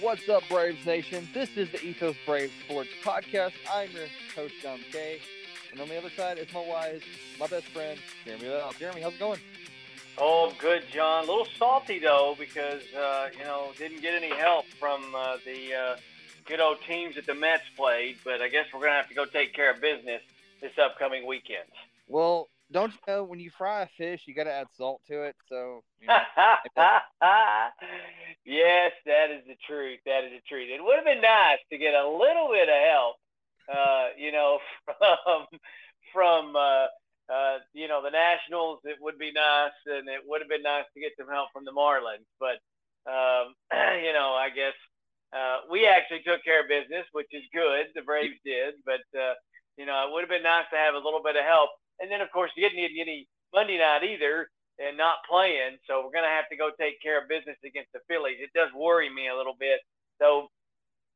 [0.00, 1.28] What's up, Braves Nation?
[1.34, 3.52] This is the Ethos Braves Sports Podcast.
[3.72, 4.06] I'm your
[4.36, 5.18] host, John Kay.
[5.72, 7.02] And on the other side is my wife,
[7.40, 8.72] my best friend, Jeremy Bell.
[8.78, 9.40] Jeremy, how's it going?
[10.16, 11.24] Oh, good, John.
[11.24, 15.74] A little salty though because uh, you know didn't get any help from uh, the
[15.74, 15.96] uh,
[16.44, 18.18] good old teams that the Mets played.
[18.24, 20.22] But I guess we're gonna have to go take care of business
[20.60, 21.68] this upcoming weekend.
[22.06, 25.22] Well, don't you know when you fry a fish, you got to add salt to
[25.22, 25.36] it?
[25.48, 25.82] So.
[26.00, 26.14] You know,
[28.44, 30.00] yes, that is the truth.
[30.06, 30.68] That is the truth.
[30.70, 33.16] It would have been nice to get a little bit of help,
[33.72, 34.58] uh, you know,
[35.24, 35.46] from
[36.12, 36.86] from uh,
[37.32, 38.80] uh, you know the Nationals.
[38.84, 41.64] It would be nice, and it would have been nice to get some help from
[41.64, 42.28] the Marlins.
[42.38, 42.60] But
[43.10, 43.54] um,
[44.04, 44.76] you know, I guess
[45.32, 47.86] uh, we actually took care of business, which is good.
[47.94, 49.34] The Braves did, but uh,
[49.76, 51.70] you know, it would have been nice to have a little bit of help.
[52.00, 54.48] And then, of course, you didn't need any Monday night either
[54.78, 55.78] and not playing.
[55.86, 58.38] So we're going to have to go take care of business against the Phillies.
[58.40, 59.80] It does worry me a little bit.
[60.20, 60.48] So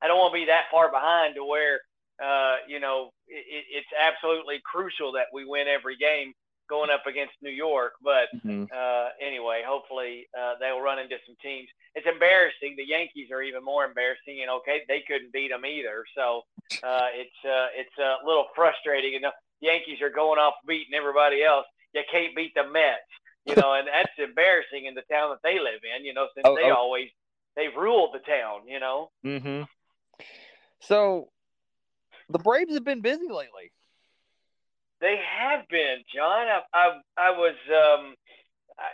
[0.03, 1.81] I don't want to be that far behind to where,
[2.23, 6.33] uh, you know, it, it's absolutely crucial that we win every game
[6.69, 7.93] going up against New York.
[8.03, 8.65] But mm-hmm.
[8.75, 11.69] uh, anyway, hopefully uh, they'll run into some teams.
[11.95, 12.75] It's embarrassing.
[12.77, 14.43] The Yankees are even more embarrassing.
[14.47, 16.05] Know, okay, they couldn't beat them either.
[16.17, 16.43] So
[16.83, 19.15] uh, it's uh, it's a little frustrating.
[19.17, 19.27] And
[19.63, 21.65] Yankees are going off beating everybody else.
[21.95, 23.09] You can't beat the Mets
[23.45, 26.47] you know, and that's embarrassing in the town that they live in, you know, since
[26.47, 26.75] oh, they oh.
[26.75, 27.09] always
[27.57, 29.11] they've ruled the town, you know.
[29.25, 29.63] Mm-hmm.
[30.81, 31.29] So
[32.29, 33.73] the Braves have been busy lately.
[35.01, 36.47] They have been, John.
[36.47, 38.15] I I, I was um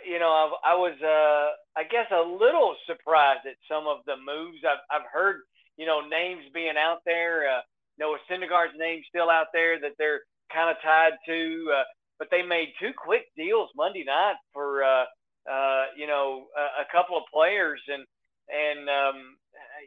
[0.05, 4.15] you know, I, I was uh I guess a little surprised at some of the
[4.17, 4.59] moves.
[4.67, 5.41] I've I've heard,
[5.77, 7.61] you know, names being out there, uh
[7.99, 10.21] Noah Syndergaard's name still out there that they're
[10.53, 11.71] kind of tied to.
[11.75, 11.83] Uh,
[12.17, 15.05] but they made two quick deals Monday night for uh,
[15.49, 18.03] uh, you know a, a couple of players and
[18.49, 19.37] and um,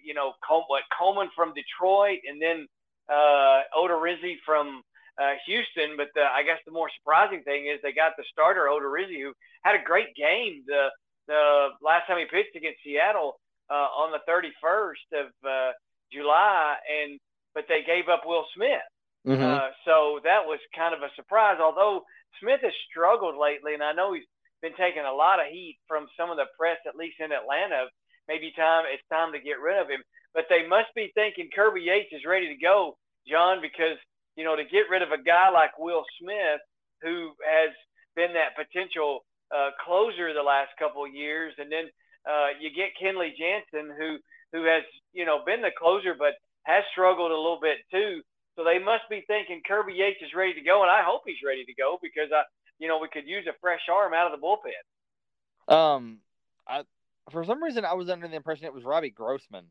[0.04, 2.66] you know Col- what Coleman from Detroit and then
[3.10, 4.82] uh, Odorizzi from
[5.20, 5.96] uh, Houston.
[5.96, 9.32] But the, I guess the more surprising thing is they got the starter Odorizzi who
[9.62, 10.88] had a great game the
[11.28, 13.38] the last time he pitched against Seattle
[13.70, 15.72] uh, on the 31st of uh,
[16.12, 17.20] July and
[17.54, 18.80] but they gave up Will Smith.
[19.26, 19.42] Mm-hmm.
[19.42, 21.58] Uh, so that was kind of a surprise.
[21.62, 22.02] Although
[22.40, 24.26] Smith has struggled lately, and I know he's
[24.62, 27.86] been taking a lot of heat from some of the press, at least in Atlanta.
[28.28, 30.02] Maybe time it's time to get rid of him.
[30.34, 32.96] But they must be thinking Kirby Yates is ready to go,
[33.28, 33.98] John, because
[34.36, 36.62] you know to get rid of a guy like Will Smith,
[37.02, 37.70] who has
[38.16, 41.90] been that potential uh, closer the last couple of years, and then
[42.24, 44.18] uh, you get Kenley Jansen, who
[44.52, 46.34] who has you know been the closer, but
[46.64, 48.22] has struggled a little bit too.
[48.56, 51.42] So they must be thinking Kirby Yates is ready to go, and I hope he's
[51.44, 52.42] ready to go because I,
[52.78, 55.72] you know, we could use a fresh arm out of the bullpen.
[55.72, 56.18] Um,
[56.66, 56.82] I
[57.30, 59.64] for some reason I was under the impression it was Robbie Grossman.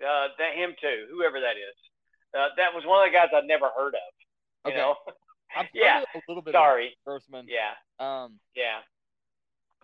[0.00, 1.76] Uh, that him too, whoever that is.
[2.32, 4.12] Uh, that was one of the guys I'd never heard of.
[4.64, 4.76] You okay.
[4.76, 4.94] know.
[5.74, 6.02] yeah.
[6.14, 6.52] A little bit.
[6.52, 7.46] Sorry, Grossman.
[7.48, 7.74] Yeah.
[7.98, 8.38] Um.
[8.54, 8.80] Yeah.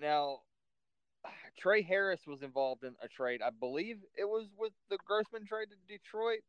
[0.00, 0.40] Now,
[1.58, 3.40] Trey Harris was involved in a trade.
[3.42, 6.40] I believe it was with the Grossman trade to Detroit.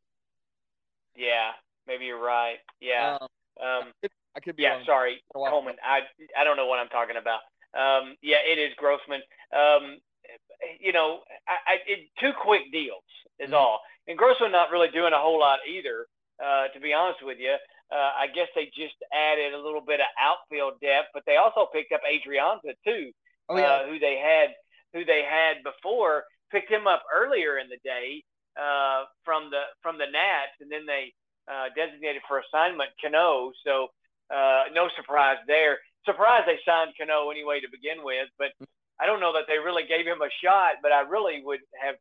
[1.15, 1.51] Yeah,
[1.87, 2.57] maybe you're right.
[2.79, 3.17] Yeah.
[3.21, 3.27] Um,
[3.61, 4.63] um I could be.
[4.63, 4.83] Yeah, wrong.
[4.85, 5.75] sorry, Coleman.
[5.83, 6.01] I
[6.39, 7.39] I don't know what I'm talking about.
[7.75, 9.21] Um, yeah, it is Grossman.
[9.51, 9.99] Um,
[10.79, 13.03] you know, I, I it, two quick deals
[13.39, 13.55] is mm-hmm.
[13.55, 16.07] all, and Grossman not really doing a whole lot either.
[16.35, 17.55] Uh, to be honest with you,
[17.91, 21.67] uh, I guess they just added a little bit of outfield depth, but they also
[21.71, 23.11] picked up Adrianza too,
[23.47, 23.63] oh, yeah.
[23.63, 24.51] uh, who they had
[24.93, 26.23] who they had before.
[26.51, 28.23] Picked him up earlier in the day,
[28.55, 31.13] uh, from the from the Nats, and then they
[31.47, 33.51] uh, designated for assignment Cano.
[33.65, 33.89] So
[34.33, 35.77] uh, no surprise there.
[36.05, 38.53] Surprised they signed Cano anyway to begin with, but
[38.99, 40.81] I don't know that they really gave him a shot.
[40.81, 41.95] But I really would have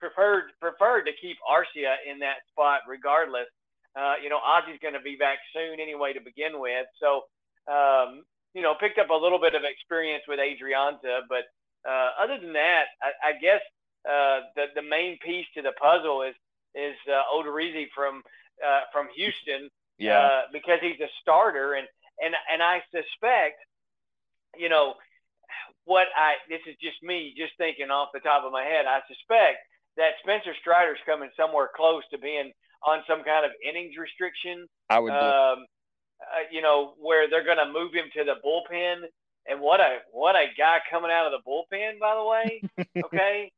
[0.00, 3.46] preferred preferred to keep Arcia in that spot regardless.
[3.96, 6.86] Uh, you know, Ozzie's going to be back soon anyway to begin with.
[7.02, 7.26] So,
[7.66, 8.22] um,
[8.54, 11.50] you know, picked up a little bit of experience with Adrianza, but
[11.88, 13.60] uh, other than that, I, I guess
[14.08, 16.34] uh, the the main piece to the puzzle is
[16.74, 18.22] is uh, Odorizzi from
[18.64, 19.68] uh, from Houston.
[19.98, 20.20] Yeah.
[20.20, 21.86] Uh, because he's a starter, and
[22.24, 23.60] and and I suspect,
[24.56, 24.94] you know,
[25.84, 28.86] what I this is just me just thinking off the top of my head.
[28.86, 29.58] I suspect
[29.96, 32.52] that Spencer Strider's coming somewhere close to being
[32.86, 34.66] on some kind of innings restriction.
[34.88, 35.12] I would.
[35.12, 35.66] Um,
[36.20, 39.08] uh, you know, where they're going to move him to the bullpen.
[39.48, 42.62] And what a what a guy coming out of the bullpen, by the way.
[43.04, 43.50] Okay,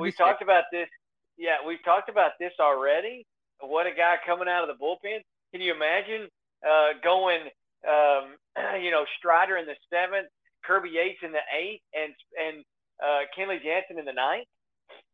[0.00, 0.88] we've talked about this.
[1.36, 3.26] Yeah, we've talked about this already.
[3.60, 5.20] What a guy coming out of the bullpen.
[5.52, 6.28] Can you imagine
[6.66, 7.40] uh, going,
[7.88, 8.36] um,
[8.82, 10.28] you know, Strider in the seventh,
[10.64, 12.64] Kirby Yates in the eighth, and and
[13.02, 14.46] uh, Kenley Jansen in the ninth?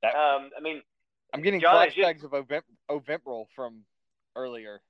[0.05, 0.83] Um, I mean,
[1.33, 3.85] I'm getting John, flashbacks of Ovent- Ovemprol from
[4.37, 4.81] earlier.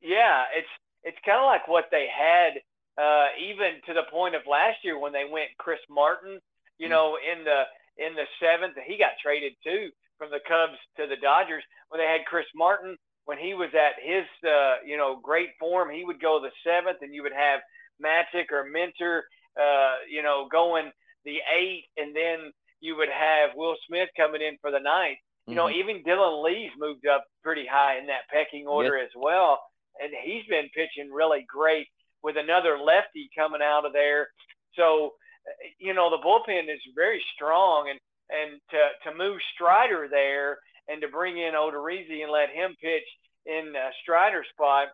[0.00, 0.68] Yeah, it's
[1.02, 2.60] it's kind of like what they had,
[3.02, 6.40] uh, even to the point of last year when they went Chris Martin.
[6.78, 6.90] You Mm.
[6.90, 7.64] know, in the
[7.96, 12.06] in the seventh, he got traded too from the Cubs to the Dodgers when they
[12.06, 12.96] had Chris Martin.
[13.26, 16.98] When he was at his uh, you know great form, he would go the seventh,
[17.00, 17.60] and you would have
[18.02, 19.24] Matzek or Minter,
[19.58, 20.90] uh, you know, going
[21.24, 25.18] the eight, and then you would have Will Smith coming in for the ninth.
[25.46, 25.74] You know, Mhm.
[25.74, 29.62] even Dylan Lee's moved up pretty high in that pecking order as well,
[30.00, 31.88] and he's been pitching really great
[32.22, 34.30] with another lefty coming out of there.
[34.74, 35.14] So,
[35.46, 38.00] uh, you know, the bullpen is very strong, and
[38.30, 43.04] and to to move Strider there and to bring in Odorizzi and let him pitch
[43.46, 44.88] in uh, Strider's spot,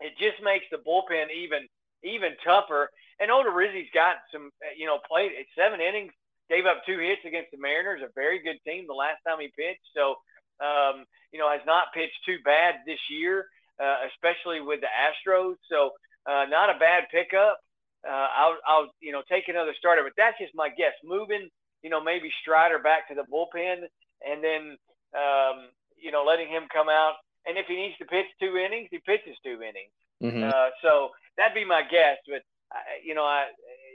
[0.00, 1.66] it just makes the bullpen even
[2.02, 2.88] even tougher.
[3.20, 6.12] And Odorizzi's got some, you know, played seven innings,
[6.50, 9.48] gave up two hits against the Mariners, a very good team the last time he
[9.56, 9.86] pitched.
[9.94, 10.16] So,
[10.60, 13.46] um, you know, has not pitched too bad this year,
[13.80, 15.56] uh, especially with the Astros.
[15.70, 15.90] So,
[16.26, 17.58] uh, not a bad pickup.
[18.06, 20.92] Uh, I'll, I'll, you know, take another starter, but that's just my guess.
[21.04, 21.48] Moving,
[21.84, 23.84] you know, maybe Strider back to the bullpen,
[24.26, 24.76] and then,
[25.14, 25.68] um,
[26.00, 27.14] you know, letting him come out.
[27.46, 29.92] And if he needs to pitch two innings, he pitches two innings.
[30.22, 30.50] Mhm.
[30.50, 32.16] Uh, so that'd be my guess.
[32.26, 32.42] But
[32.72, 33.48] uh, you know, I,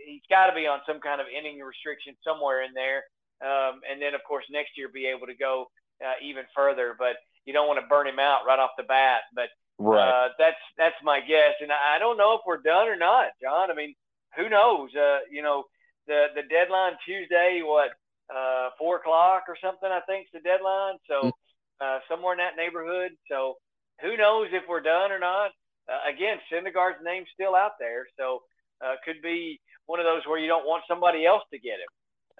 [0.06, 3.04] he's got to be on some kind of inning restriction somewhere in there.
[3.42, 5.72] Um, and then, of course, next year be able to go
[6.06, 6.96] uh, even further.
[6.98, 9.22] But you don't want to burn him out right off the bat.
[9.34, 9.50] But
[9.80, 10.10] right.
[10.10, 13.32] uh, that's that's my guess, and I I don't know if we're done or not,
[13.42, 13.72] John.
[13.72, 13.96] I mean,
[14.38, 14.94] who knows?
[14.94, 15.66] Uh, you know,
[16.10, 17.92] the the deadline Tuesday, what
[18.34, 19.88] uh, four o'clock or something?
[19.90, 20.98] I think is the deadline.
[21.08, 21.32] So
[21.80, 23.12] uh, somewhere in that neighborhood.
[23.30, 23.56] So
[24.02, 25.52] who knows if we're done or not?
[25.88, 28.42] Uh, again, Syndergaard's name's still out there, so
[28.84, 31.92] uh, could be one of those where you don't want somebody else to get him.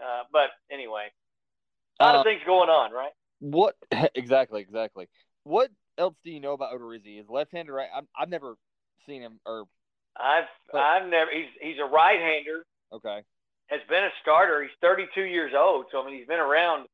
[0.02, 1.08] Uh, but anyway,
[2.00, 3.12] a lot Uh, of things going on, right?
[3.40, 3.76] What
[4.16, 4.62] exactly?
[4.62, 5.08] Exactly.
[5.44, 7.20] What else do you know about Odorizzi?
[7.20, 7.90] Is left-handed, right?
[7.96, 8.56] I'm, I've never
[9.08, 9.40] seen him.
[9.46, 9.66] Or
[10.16, 11.32] I've but- I've never.
[11.32, 12.64] He's he's a right-hander.
[12.94, 13.24] okay,
[13.70, 14.62] has been a starter.
[14.62, 16.88] He's 32 years old, so I mean he's been around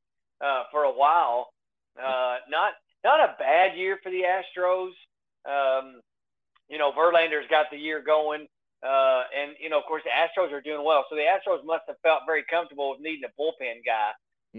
[0.44, 1.50] uh, for a while.
[1.98, 2.74] Uh, not
[3.04, 4.92] not a bad year for the Astros.
[5.45, 6.01] Um,
[6.69, 8.48] you know, Verlander's got the year going,
[8.83, 11.06] uh, and you know, of course, the Astros are doing well.
[11.10, 14.12] So the Astros must have felt very comfortable with needing a bullpen guy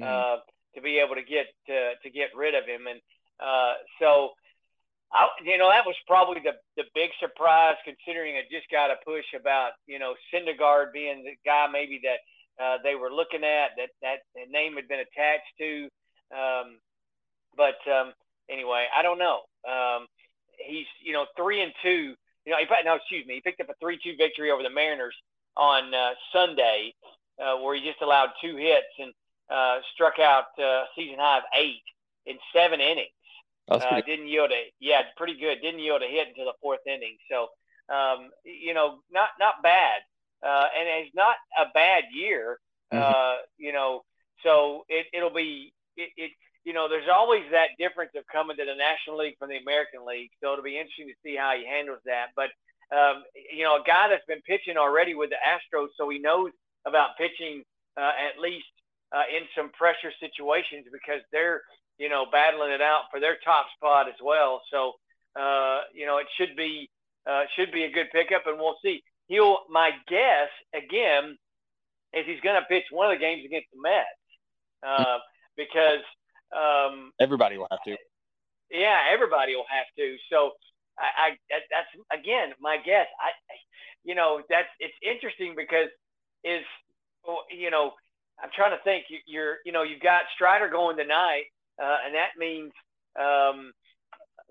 [0.07, 0.37] uh,
[0.75, 2.87] to be able to get to, to get rid of him.
[2.87, 3.01] And
[3.41, 4.31] uh, so,
[5.13, 8.97] I, you know, that was probably the the big surprise, considering I just got a
[9.05, 12.21] push about you know Syndergaard being the guy maybe that
[12.63, 14.19] uh, they were looking at that that
[14.51, 15.89] name had been attached to.
[16.35, 16.79] Um,
[17.57, 18.13] but um,
[18.51, 19.41] anyway, I don't know.
[19.69, 20.07] Um,
[20.59, 22.15] he's you know three and two.
[22.45, 23.35] You know, he, no, excuse me.
[23.35, 25.17] He picked up a three-two victory over the Mariners
[25.57, 26.95] on uh, Sunday,
[27.43, 29.13] uh, where he just allowed two hits and
[29.51, 31.83] uh, struck out uh, season high of eight
[32.27, 33.16] in seven innings.
[33.69, 35.61] Uh, didn't yield a yeah, pretty good.
[35.61, 37.17] Didn't yield a hit until the fourth inning.
[37.31, 37.49] So
[37.89, 40.03] um, you know, not not bad,
[40.43, 42.59] uh, and it's not a bad year.
[42.93, 43.01] Mhm.
[43.01, 44.05] Uh, you know,
[44.43, 46.31] so it it'll be it, it.
[46.65, 50.05] You know, there's always that difference of coming to the National League from the American
[50.05, 50.31] League.
[50.43, 52.31] So it'll be interesting to see how he handles that.
[52.35, 52.51] But
[52.93, 53.23] um,
[53.53, 56.51] you know, a guy that's been pitching already with the Astros, so he knows
[56.85, 57.65] about pitching
[57.97, 58.67] uh, at least
[59.13, 61.63] uh, in some pressure situations because they're
[61.99, 64.63] you know battling it out for their top spot as well.
[64.71, 64.93] So
[65.39, 66.91] uh, you know it should be
[67.29, 69.03] uh, should be a good pickup, and we'll see.
[69.29, 71.37] He'll my guess again
[72.15, 74.07] is he's going to pitch one of the games against the Mets
[74.87, 75.19] uh,
[75.57, 76.05] because
[76.57, 77.97] um, Everybody will have to.
[78.71, 80.17] yeah, everybody will have to.
[80.31, 80.53] So
[80.99, 83.07] I, I that's again my guess.
[83.21, 83.31] I,
[84.05, 85.89] you know, that's it's interesting because
[86.45, 86.63] is
[87.51, 87.93] you know
[88.43, 89.07] I'm trying to think.
[89.27, 91.45] You're you know you've got Strider going tonight,
[91.83, 92.73] uh, and that means
[93.19, 93.73] um,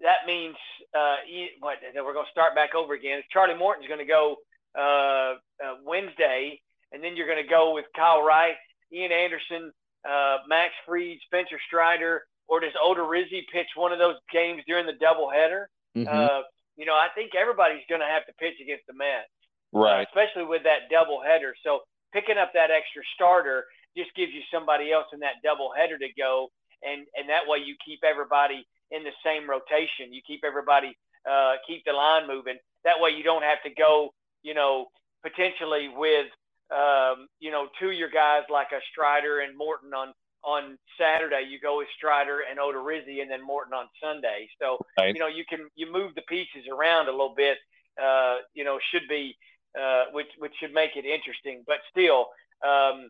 [0.01, 0.55] that means
[0.97, 1.15] uh,
[1.59, 1.77] what?
[1.95, 3.21] We're going to start back over again.
[3.31, 4.37] Charlie Morton's going to go
[4.77, 6.59] uh, uh, Wednesday,
[6.91, 8.55] and then you're going to go with Kyle Wright,
[8.91, 9.71] Ian Anderson,
[10.07, 14.93] uh, Max Fried, Spencer Strider, or does Odorizzi pitch one of those games during the
[14.93, 15.65] doubleheader?
[15.95, 16.07] Mhm.
[16.07, 16.43] Uh,
[16.75, 19.31] you know, I think everybody's going to have to pitch against the Mets,
[19.73, 20.07] uh, right.
[20.07, 21.53] especially with that doubleheader.
[21.63, 23.65] So picking up that extra starter
[23.95, 26.51] just gives you somebody else in that doubleheader to go,
[26.85, 30.13] and and that way you keep everybody in the same rotation.
[30.13, 30.95] You keep everybody
[31.29, 32.57] uh, keep the line moving.
[32.83, 34.13] That way you don't have to go,
[34.43, 34.87] you know,
[35.23, 36.27] potentially with
[36.71, 40.13] um, you know two of your guys like a Strider and Morton on
[40.43, 41.47] on Saturday.
[41.49, 44.47] You go with Strider and Odorizzi, and then Morton on Sunday.
[44.61, 45.13] So Right.
[45.13, 47.57] you know you can you move the pieces around a little bit.
[48.01, 49.35] Uh, you know should be
[49.79, 51.63] uh, which which should make it interesting.
[51.65, 52.27] But still,
[52.63, 53.09] um,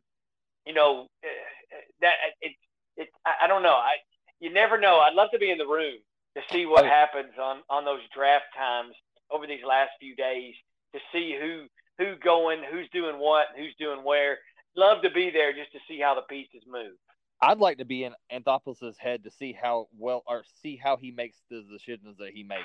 [0.66, 2.54] you know uh, that it
[2.98, 3.76] it I, I don't know.
[3.76, 3.96] I
[4.40, 5.00] you never know.
[5.00, 5.98] I'd love to be in the room
[6.36, 8.94] to see what happens on on those draft times
[9.32, 10.54] over these last few days
[10.94, 11.66] to see who
[11.98, 14.40] who going, who's doing what, who's doing where.
[14.76, 16.96] Love to be there just to see how the pieces move.
[17.42, 21.12] I'd like to be in Anthopoulos' head to see how well or see how he
[21.12, 22.64] makes the decisions that he makes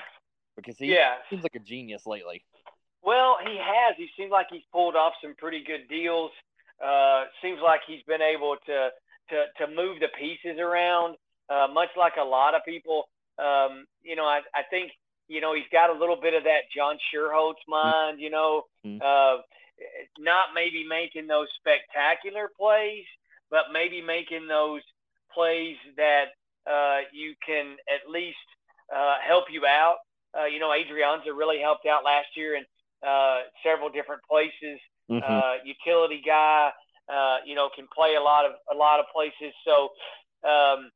[0.55, 1.15] because he yeah.
[1.29, 2.43] seems like a genius lately.
[3.03, 3.95] Well, he has.
[3.97, 6.31] He seems like he's pulled off some pretty good deals.
[6.83, 8.89] Uh, seems like he's been able to
[9.31, 11.15] to to move the pieces around,
[11.49, 13.05] uh, much like a lot of people.
[13.39, 14.91] Um, you know, I, I think
[15.27, 18.19] you know he's got a little bit of that John Schuerholz mind.
[18.19, 18.63] You know,
[19.01, 19.37] uh,
[20.19, 23.05] not maybe making those spectacular plays,
[23.49, 24.81] but maybe making those
[25.33, 26.25] plays that
[26.69, 28.37] uh, you can at least
[28.95, 29.97] uh, help you out.
[30.37, 32.63] Uh, you know, Adrianza really helped out last year in
[33.07, 34.79] uh, several different places.
[35.09, 35.23] Mhm.
[35.23, 36.71] Uh, utility guy,
[37.09, 39.53] uh, you know, can play a lot of a lot of places.
[39.65, 39.89] So
[40.47, 40.91] um,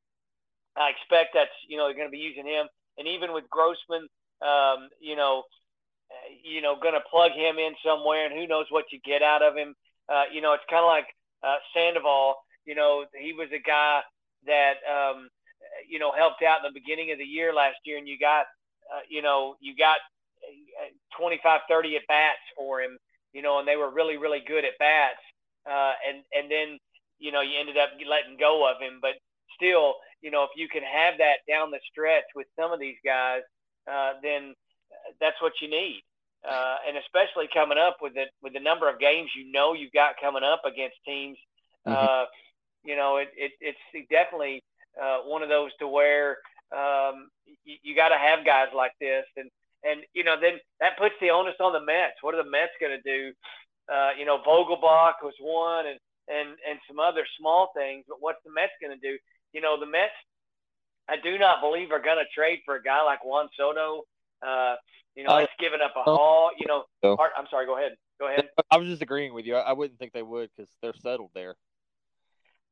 [0.76, 4.08] I expect that's you know they're going to be using him, and even with Grossman,
[4.42, 5.44] um, you know,
[6.12, 9.22] uh, you know, going to plug him in somewhere, and who knows what you get
[9.22, 9.74] out of him.
[10.08, 11.08] Uh, you know, it's kind of like
[11.44, 12.36] uh, Sandoval.
[12.66, 14.02] You know, he was a guy
[14.46, 15.30] that um,
[15.88, 18.46] you know helped out in the beginning of the year last year, and you got
[18.94, 19.98] uh, you know you got
[20.46, 22.98] uh, 25, 30 at bats for him.
[23.34, 25.20] You know, and they were really, really good at bats.
[25.66, 26.78] Uh, and and then
[27.20, 29.18] you know you ended up letting go of him, but
[29.56, 32.98] still, you know, if you can have that down the stretch with some of these
[33.04, 33.42] guys,
[33.90, 34.54] uh, then
[35.20, 36.04] that's what you need.
[36.48, 39.94] Uh, and especially coming up with the with the number of games you know you've
[39.94, 41.38] got coming up against teams,
[41.86, 42.26] uh,
[42.84, 44.64] you know, it, it it's definitely
[45.02, 46.38] uh, one of those to where
[46.72, 47.30] um,
[47.64, 49.50] you, you got to have guys like this, and
[49.84, 52.22] and you know then that puts the onus on the Mets.
[52.22, 53.34] What are the Mets going to do?
[53.92, 58.06] Uh, you know, Vogelbach was one, and and and some other small things.
[58.08, 59.18] But what's the Mets going to do?
[59.54, 60.13] You know, the Mets,
[61.08, 64.04] I do not believe are going to trade for a guy like Juan Soto.
[64.46, 64.75] Uh,
[65.15, 66.51] you know, that's giving up a haul.
[66.60, 67.65] You know, So- Art, I'm sorry.
[67.65, 67.94] Go ahead.
[68.20, 68.50] Go ahead.
[68.72, 69.56] I was just agreeing with you.
[69.56, 71.56] I, I wouldn't think they would because they're settled there.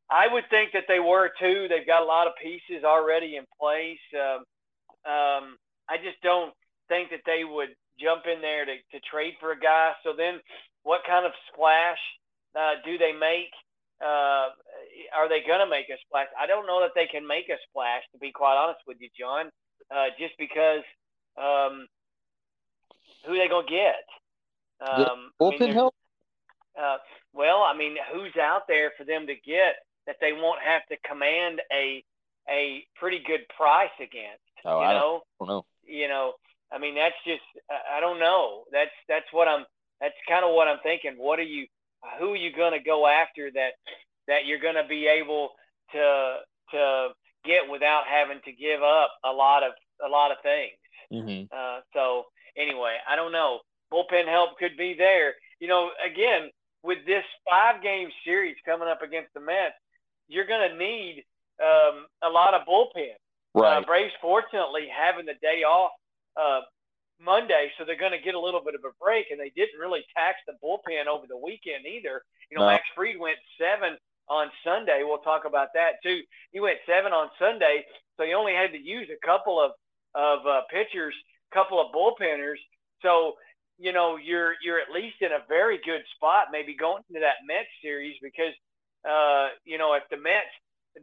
[0.10, 1.68] I would think that they were too.
[1.70, 4.00] They've got a lot of pieces already in place.
[4.14, 4.44] Um,
[5.06, 5.58] um,
[5.90, 6.54] I just don't
[6.88, 9.94] think that they would jump in there to, to trade for a guy.
[10.04, 10.40] So then,
[10.84, 12.00] what kind of splash
[12.56, 13.52] uh, do they make?
[14.02, 14.52] Uh,
[15.16, 16.28] are they going to make a splash?
[16.40, 19.10] I don't know that they can make a splash, to be quite honest with you,
[19.18, 19.48] John,
[19.90, 20.84] uh, just because
[21.38, 21.88] um,
[23.26, 24.04] who they going to get?
[24.84, 25.96] Um, I mean, help?
[26.80, 26.98] uh,
[27.34, 30.98] well, I mean, who's out there for them to get that they won't have to
[31.08, 32.04] command a
[32.50, 34.44] a pretty good price against?
[34.66, 35.66] Oh, you I know, don't know.
[35.86, 36.34] you know.
[36.72, 38.64] I mean, that's just I I don't know.
[38.72, 39.66] That's that's what I'm.
[40.04, 41.14] That's kind of what I'm thinking.
[41.16, 41.66] What are you?
[42.20, 43.80] Who are you going to go after that
[44.28, 45.52] that you're going to be able
[45.94, 46.40] to
[46.72, 47.08] to
[47.46, 49.72] get without having to give up a lot of
[50.06, 50.76] a lot of things?
[51.10, 51.46] Mm-hmm.
[51.56, 52.26] Uh, so
[52.58, 53.60] anyway, I don't know.
[53.94, 55.36] Bullpen help could be there.
[55.62, 56.50] You know, again,
[56.84, 59.80] with this five game series coming up against the Mets,
[60.28, 61.24] you're going to need
[61.64, 63.16] um, a lot of bullpen.
[63.54, 63.78] Right.
[63.78, 65.92] Uh, Braves, fortunately, having the day off
[66.36, 66.62] uh,
[67.24, 69.80] Monday, so they're going to get a little bit of a break, and they didn't
[69.80, 72.24] really tax the bullpen over the weekend either.
[72.52, 72.72] You know, No.
[72.72, 75.02] Max Fried went seven on Sunday.
[75.04, 76.22] We'll talk about that too.
[76.52, 77.86] He went seven on Sunday,
[78.18, 79.72] so he only had to use a couple of
[80.16, 81.16] of uh, pitchers,
[81.54, 82.60] couple of bullpenners.
[83.02, 83.34] So
[83.80, 87.38] you know you're you're at least in a very good spot, maybe going into that
[87.48, 88.54] Mets series because
[89.10, 90.54] uh, you know if the Mets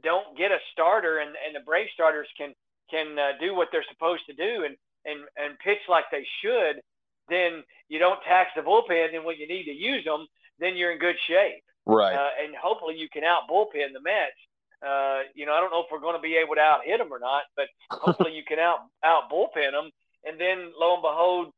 [0.02, 2.54] don't get a starter and and the Brave starters can
[2.90, 6.80] can uh, do what they're supposed to do and and and pitch like they should,
[7.28, 9.14] then you don't tax the bullpen.
[9.14, 10.26] And when you need to use them,
[10.58, 11.62] then you're in good shape.
[11.86, 12.14] right.
[12.14, 14.36] Uh, and hopefully you can out bullpen the Mets.
[14.80, 16.98] Uh, you know, I don't know if we're going to be able to out hit
[16.98, 19.90] them or not, but hopefully you can out out bullpen them.
[20.24, 21.52] And then lo and behold,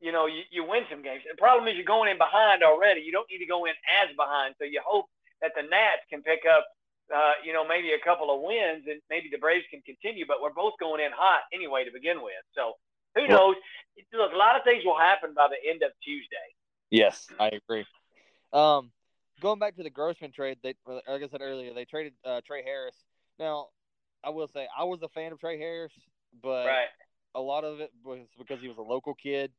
[0.00, 1.22] you know, you, you win some games.
[1.28, 3.00] The problem is you're going in behind already.
[3.02, 4.54] You don't need to go in as behind.
[4.58, 5.06] So you hope
[5.42, 6.64] that the Nats can pick up,
[7.14, 10.24] uh, you know, maybe a couple of wins and maybe the Braves can continue.
[10.26, 12.42] But we're both going in hot anyway to begin with.
[12.54, 12.74] So
[13.14, 13.56] who knows?
[14.12, 16.36] Look, a lot of things will happen by the end of Tuesday.
[16.90, 17.84] Yes, I agree.
[18.52, 18.90] Um,
[19.40, 22.62] going back to the Grossman trade, they like I said earlier, they traded uh, Trey
[22.62, 22.96] Harris.
[23.38, 23.68] Now,
[24.24, 25.92] I will say I was a fan of Trey Harris,
[26.42, 26.88] but right.
[27.34, 29.52] a lot of it was because he was a local kid.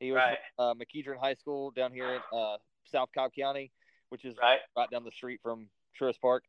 [0.00, 0.38] He was Right.
[0.58, 3.72] uh, McEachern High School down here in uh, South Cobb County,
[4.10, 4.60] which is Right.
[4.76, 5.68] right down the street from
[6.00, 6.44] Truist Park.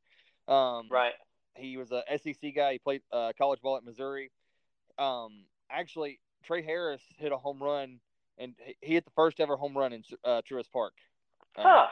[0.47, 1.13] Um, Right.
[1.55, 2.73] He was a SEC guy.
[2.73, 4.31] He played uh, college ball at Missouri.
[4.99, 7.99] Um, actually, Trey Harris hit a home run,
[8.37, 10.93] and he- hit the first ever home run in uh, Truist Park.
[11.57, 11.87] Uh, Huh.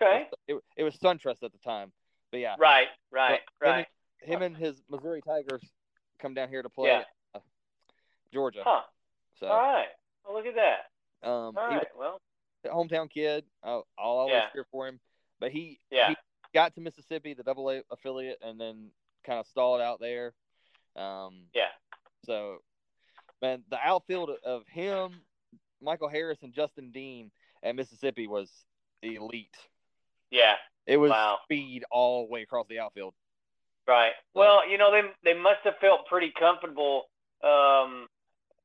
[0.00, 0.26] Okay.
[0.46, 1.92] It, it was SunTrust at the time,
[2.30, 3.86] but yeah, Right, right, But- right.
[4.20, 5.62] him and his Missouri Tigers
[6.20, 7.02] come down here to play Yeah.
[7.34, 7.40] uh,
[8.32, 8.62] Georgia.
[8.64, 8.82] Huh.
[9.40, 9.88] So All right.
[10.24, 11.28] Well, look at that.
[11.28, 11.86] um, All right.
[11.96, 12.20] Well,
[12.66, 13.44] hometown kid.
[13.64, 14.50] I'll, I'll always Yeah.
[14.52, 15.00] cheer for him.
[15.40, 16.10] But he yeah.
[16.10, 16.16] he
[16.54, 18.90] got to Mississippi, the Double A affiliate, and then
[19.24, 20.32] kind of stalled out there.
[20.96, 21.68] Um, Yeah.
[22.24, 22.62] So,
[23.40, 25.22] man, the outfield of him,
[25.80, 27.30] Michael Harris, and Justin Dean
[27.62, 28.50] at Mississippi was
[29.02, 29.56] elite.
[30.30, 30.56] Yeah.
[30.86, 31.40] It was Wow.
[31.44, 33.14] speed all the way across the outfield.
[33.86, 34.12] Right.
[34.34, 37.08] Well, you know, they they must have felt pretty comfortable,
[37.42, 38.08] um,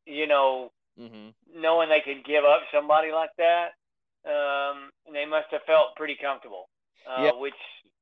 [0.06, 3.74] you know, hmm knowing they could give up somebody like that.
[4.26, 6.68] Um, and they must have felt pretty comfortable.
[7.08, 7.32] Uh, Yeah.
[7.34, 7.54] Which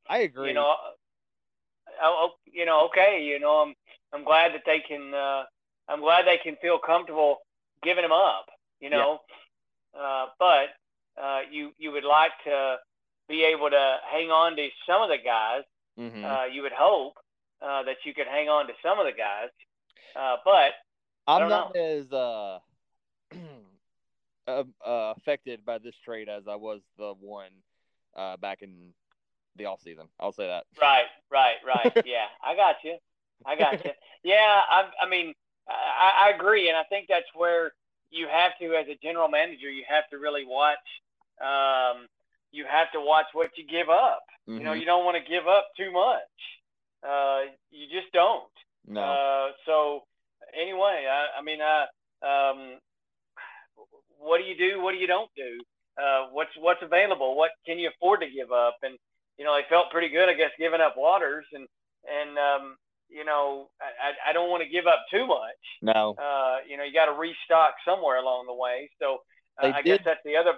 [0.10, 0.50] I agree.
[0.50, 0.76] you know,
[2.02, 3.76] oh, oh, you know, okay, you know, I'm
[4.14, 5.14] I'm glad that they can.
[5.14, 5.44] Uh,
[5.88, 7.38] I'm glad they can feel comfortable
[7.84, 8.46] giving them up.
[8.80, 9.20] You know,
[9.98, 10.70] uh, but
[11.22, 12.78] uh, you you would like to
[13.30, 15.64] be able to hang on to some of the guys.
[15.98, 16.24] Mhm.
[16.24, 17.14] Uh, you would hope
[17.62, 19.50] uh, that you could hang on to some of the guys,
[20.16, 20.74] uh, but
[21.28, 22.60] I I'm not as uh,
[24.48, 27.52] uh, uh, affected by this trade as I was the one
[28.16, 28.94] uh, back in
[29.56, 30.08] the off season.
[30.20, 30.66] I'll say that.
[30.80, 31.92] Right, right, right.
[32.06, 32.98] yeah, I got you.
[33.46, 33.92] I got you.
[34.24, 35.34] Yeah, I, I mean,
[35.68, 37.74] I, I agree, and I think that's where
[38.12, 40.78] you have to, as a general manager, you have to really watch.
[41.42, 42.08] Um,
[42.52, 44.24] you have to watch what you give up.
[44.48, 44.80] You know, Mhm.
[44.80, 46.20] you don't want to give up too much.
[47.04, 48.52] Uh, you just don't.
[48.86, 49.02] no.
[49.02, 50.04] Uh, so
[50.54, 51.86] anyway, I, I mean, uh,
[52.26, 52.80] um,
[54.20, 54.82] what do you do?
[54.82, 55.64] What do you don't do?
[56.02, 57.36] Uh, what's what's available?
[57.36, 58.78] What can you afford to give up?
[58.84, 58.98] And
[59.38, 61.68] you know, I felt pretty good, I guess, giving up Waters, and
[62.10, 62.76] and um,
[63.10, 65.60] you know, I, I- don't want to give up too much.
[65.82, 66.16] no.
[66.18, 68.90] Uh, you know, you got to restock somewhere along the way.
[69.00, 69.20] So
[69.62, 70.54] uh, I guess that's the other.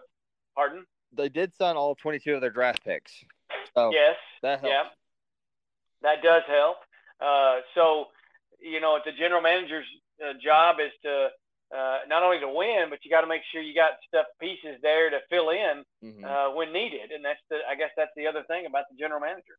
[0.56, 0.86] Pardon?
[1.16, 3.12] They did sign all 22 of their draft picks.
[3.75, 4.16] So Yes.
[4.44, 4.68] that helps.
[4.72, 4.84] Yeah,
[6.04, 6.78] that does help.
[7.20, 8.06] Uh, so,
[8.60, 9.86] you know, the general manager's
[10.24, 11.30] uh, job is to
[11.71, 14.80] uh, not only to win, but you got to make sure you got stuff pieces
[14.82, 16.23] there to fill in Mhm.
[16.23, 17.12] uh, when needed.
[17.12, 19.58] And that's the, I guess that's the other thing about the general manager.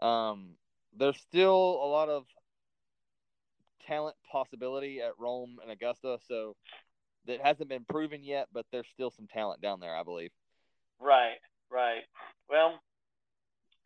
[0.00, 0.56] Um,
[0.92, 2.26] there's still a lot of
[3.86, 6.56] talent possibility at Rome and Augusta, so
[7.26, 10.32] that hasn't been proven yet, but there's still some talent down there, I believe.
[11.00, 11.38] Right.
[11.70, 12.02] Right.
[12.48, 12.80] Well,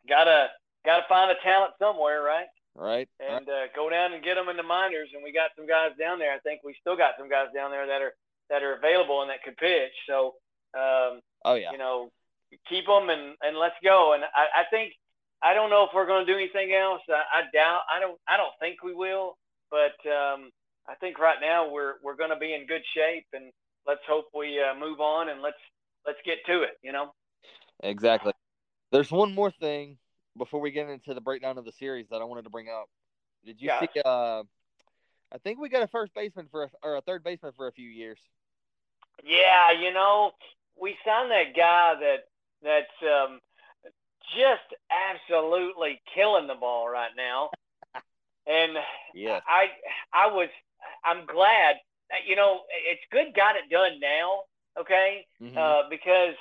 [0.07, 0.51] gotta
[0.85, 2.47] gotta find the talent somewhere, right?
[2.75, 3.07] Right?
[3.19, 5.09] And uh, go down and get them in the minors.
[5.13, 6.33] And we got some guys down there.
[6.33, 8.13] I think we still got some guys down there that are
[8.49, 9.93] that are available and that could pitch.
[10.07, 10.35] So.
[10.75, 11.71] Um, oh yeah.
[11.71, 12.11] you know,
[12.67, 14.13] keep them and, and let's go.
[14.13, 14.93] And I, I think
[15.41, 17.01] I don't know if we're going to do anything else.
[17.09, 17.81] I, I doubt.
[17.93, 18.19] I don't.
[18.27, 19.37] I don't think we will.
[19.69, 20.51] But um,
[20.87, 23.51] I think right now we're we're going to be in good shape, and
[23.87, 25.57] let's hope we uh, move on and let's
[26.05, 26.77] let's get to it.
[26.83, 27.13] You know.
[27.83, 28.33] Exactly.
[28.91, 29.97] There's one more thing
[30.37, 32.89] before we get into the breakdown of the series that I wanted to bring up.
[33.45, 33.79] Did you Yeah.
[33.79, 34.01] see?
[34.03, 34.43] Uh,
[35.31, 37.71] I think we got a first baseman for a, or a third baseman for a
[37.71, 38.19] few years.
[39.23, 40.31] Yeah, you know,
[40.79, 42.27] we signed that guy that
[42.63, 43.39] that's um,
[44.37, 47.51] just absolutely killing the ball right now,
[48.47, 48.77] and
[49.13, 49.41] Yes.
[49.47, 49.67] I
[50.13, 50.49] I was
[51.03, 51.77] I'm glad
[52.27, 54.43] you know it's good got it done now,
[54.79, 55.25] okay?
[55.41, 55.57] Mhm.
[55.57, 56.35] Uh, because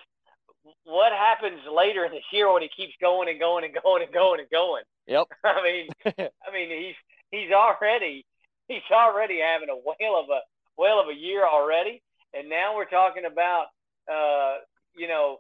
[0.85, 4.12] what happens later in the year when he keeps going and going and going and
[4.12, 4.85] going and going?
[5.07, 5.27] yep.
[5.44, 6.96] I mean, I mean he's
[7.31, 8.24] he's already
[8.68, 10.40] he's already having a whale of a
[10.77, 13.66] whale of a year already, and now we're talking about
[14.11, 14.59] uh,
[14.96, 15.38] you know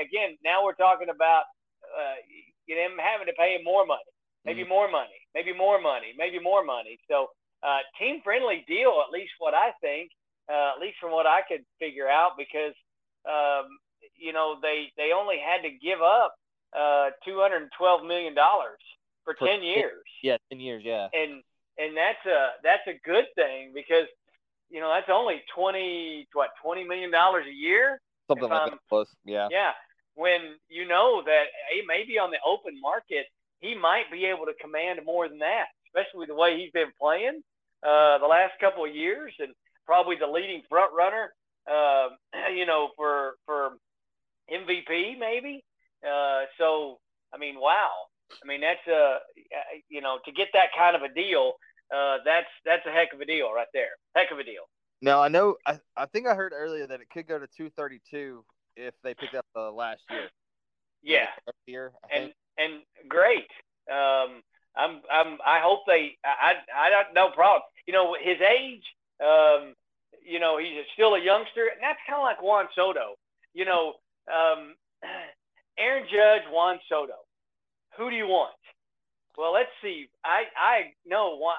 [0.00, 1.44] again now we're talking about
[1.84, 2.16] uh,
[2.68, 4.10] them having to pay him more money,
[4.44, 6.98] maybe more money, maybe more money, maybe more money.
[7.08, 7.28] So
[7.62, 10.10] uh, team friendly deal, at least what I think,
[10.48, 12.74] uh, at least from what I could figure out, because
[13.26, 13.68] um,
[14.20, 16.34] you know they they only had to give up
[16.76, 18.78] uh, two hundred and twelve million dollars
[19.24, 20.82] for For- ten years, Yeah, ten years.
[20.84, 21.08] Yeah.
[21.12, 21.42] and
[21.78, 24.06] and that's a that's a good thing because
[24.70, 28.00] you know that's only twenty what twenty million dollars a year.
[28.28, 28.78] Something like I'm- that.
[28.88, 29.08] Close.
[29.24, 29.48] Yeah.
[29.50, 29.72] Yeah,
[30.14, 33.26] when you know that he maybe on the open market
[33.60, 37.42] he might be able to command more than that, especially the way he's been playing
[37.82, 39.52] uh, the last couple of years, and
[39.86, 41.32] probably the leading front runner.
[41.70, 42.08] Uh,
[42.54, 43.72] you know, for for
[44.52, 45.64] MVP maybe.
[46.04, 46.98] Uh, so
[47.32, 47.90] I mean, wow.
[48.42, 49.18] I mean, that's a
[49.88, 51.54] you know to get that kind of a deal.
[51.94, 53.90] Uh, that's that's a heck of a deal right there.
[54.14, 54.62] Heck of a deal.
[55.02, 55.56] Now I know.
[55.66, 58.44] I, I think I heard earlier that it could go to two thirty two
[58.76, 60.28] if they picked up the last year.
[61.02, 61.26] Yeah.
[61.66, 61.92] Year.
[62.14, 63.48] And and great.
[63.90, 64.42] Um,
[64.76, 67.62] I'm I'm I hope they I I don't no problem.
[67.86, 68.84] You know his age.
[69.22, 69.74] Um,
[70.24, 73.14] you know he's still a youngster, and that's kind of like Juan Soto.
[73.52, 73.94] You know,
[74.28, 74.74] um,
[75.78, 77.14] Aaron Judge, Juan Soto.
[77.96, 78.54] Who do you want?
[79.36, 80.08] Well, let's see.
[80.24, 81.54] I I know why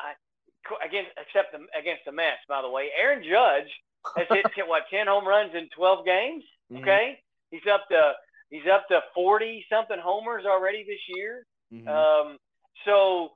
[0.86, 2.46] against except the, against the Mets.
[2.48, 3.70] By the way, Aaron Judge
[4.18, 6.44] has hit what ten home runs in twelve games.
[6.72, 6.82] Mhm.
[6.82, 7.20] Okay,
[7.50, 8.14] he's up to
[8.50, 11.46] he's up to forty something homers already this year.
[11.74, 11.88] Mhm.
[11.88, 12.38] Um,
[12.86, 13.32] so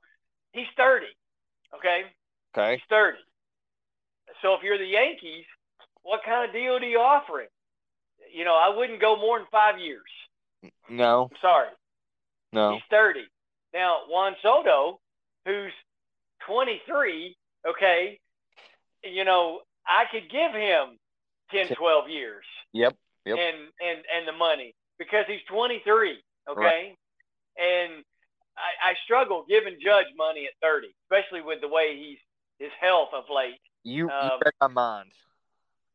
[0.52, 1.10] he's thirty.
[1.74, 2.04] Okay,
[2.56, 2.76] okay.
[2.76, 3.18] he's thirty.
[4.42, 5.44] So if you're the Yankees,
[6.02, 7.48] what kind of deal do you offer him?
[8.32, 10.02] You know, I wouldn't go more than five years.
[10.88, 11.68] No, I'm sorry.
[12.52, 12.72] no.
[12.74, 13.20] He's 30.
[13.74, 14.98] Now, Juan Soto,
[15.44, 15.72] who's
[16.46, 17.36] 23,
[17.68, 18.18] okay,
[19.04, 20.98] you know, I could give him
[21.52, 22.96] 10, 12 years Yep.
[23.24, 23.38] Yep.
[23.38, 26.16] and, and, and the money because he's 23,
[26.50, 26.94] okay?
[27.58, 28.04] And
[28.56, 32.18] I, I struggle giving Judge money at 30, especially with the way he's
[32.58, 33.60] his health of late.
[33.84, 35.10] You, you Um, read my mind.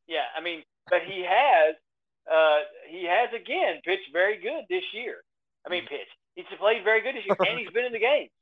[0.07, 1.75] Yeah, I mean, but he has,
[2.31, 5.17] uh, he has again pitched very good this year.
[5.65, 5.95] I mean, Mm-hmm.
[5.95, 6.15] pitched.
[6.35, 8.29] He's played very good this year, and he's been in the games.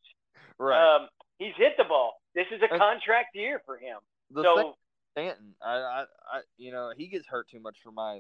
[0.62, 0.76] Right.
[0.96, 2.20] Um, he's hit the ball.
[2.36, 3.98] This is a And- contract year for him.
[4.36, 4.76] so
[5.14, 8.20] Stanton, I, I, I, you know, he gets hurt too much for my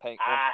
[0.00, 0.16] pain.
[0.20, 0.50] I,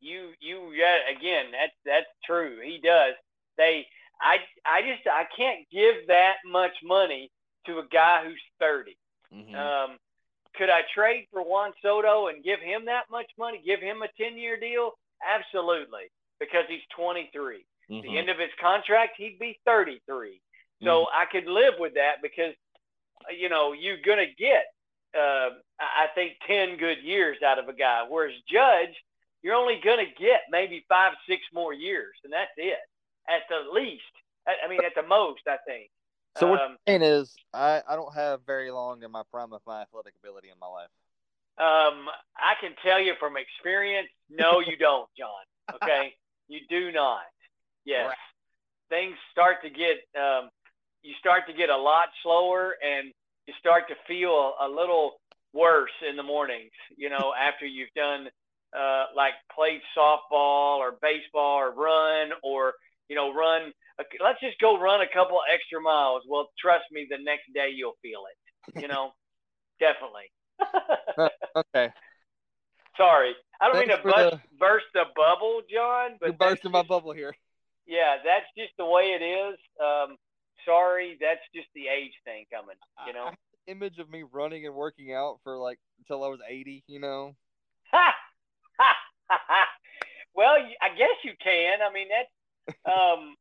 [0.00, 2.58] you, you, yeah, again, that's that's true.
[2.62, 3.14] He does.
[3.56, 3.86] They,
[4.20, 7.30] I, I just, I can't give that much money
[7.66, 8.98] to a guy who's thirty.
[9.34, 9.54] Mhm.
[9.54, 9.96] Um,
[10.56, 13.62] could I trade for Juan Soto and give him that much money?
[13.64, 14.92] Give him a ten-year deal?
[15.26, 16.10] Absolutely,
[16.40, 17.64] because he's twenty-three.
[17.90, 18.02] Mhm.
[18.02, 20.40] The end of his contract, he'd be 33.
[20.82, 22.54] So I could live with that because,
[23.36, 24.66] you know, you're going to get,
[25.14, 28.04] uh, I think, 10 good years out of a guy.
[28.08, 28.94] Whereas Judge,
[29.42, 32.78] you're only going to get maybe five, six more years, and that's it
[33.28, 34.02] at the least.
[34.46, 35.90] I mean, at the most, I think.
[36.38, 39.52] So what Um, you're saying is, I, I don't have very long in my prime
[39.52, 40.90] of my athletic ability in my life.
[41.58, 45.44] Um, I can tell you from experience, no, you don't, John.
[45.82, 46.14] Okay,
[46.48, 47.22] you do not.
[47.84, 48.16] Yes, Right.
[48.88, 50.50] things start to get um,
[51.02, 53.12] you start to get a lot slower, and
[53.46, 55.20] you start to feel a little
[55.52, 56.72] worse in the mornings.
[56.96, 58.28] You know, after you've done
[58.76, 62.74] uh, like played softball or baseball or run or
[63.08, 63.72] you know run.
[63.98, 66.22] Let's just go run a couple extra miles.
[66.28, 68.80] Well, trust me, the next day you'll feel it.
[68.80, 69.12] You know,
[69.80, 70.30] definitely.
[71.56, 71.92] Okay,
[72.96, 77.12] Sorry, I don't mean to bust, burst the bubble, John, but you're bursting my bubble
[77.12, 77.34] here.
[77.86, 79.58] Yeah, that's just the way it is.
[79.80, 80.16] Um,
[80.66, 82.76] sorry, that's just the age thing coming.
[83.06, 83.30] You know.
[83.66, 86.84] Image of me running and working out for like until I was 80.
[86.86, 87.34] You know.
[87.92, 88.14] Ha!
[88.78, 88.96] Ha!
[89.28, 89.66] Ha!
[90.34, 91.78] well, I guess you can.
[91.80, 92.30] I mean, that's
[92.84, 93.34] um,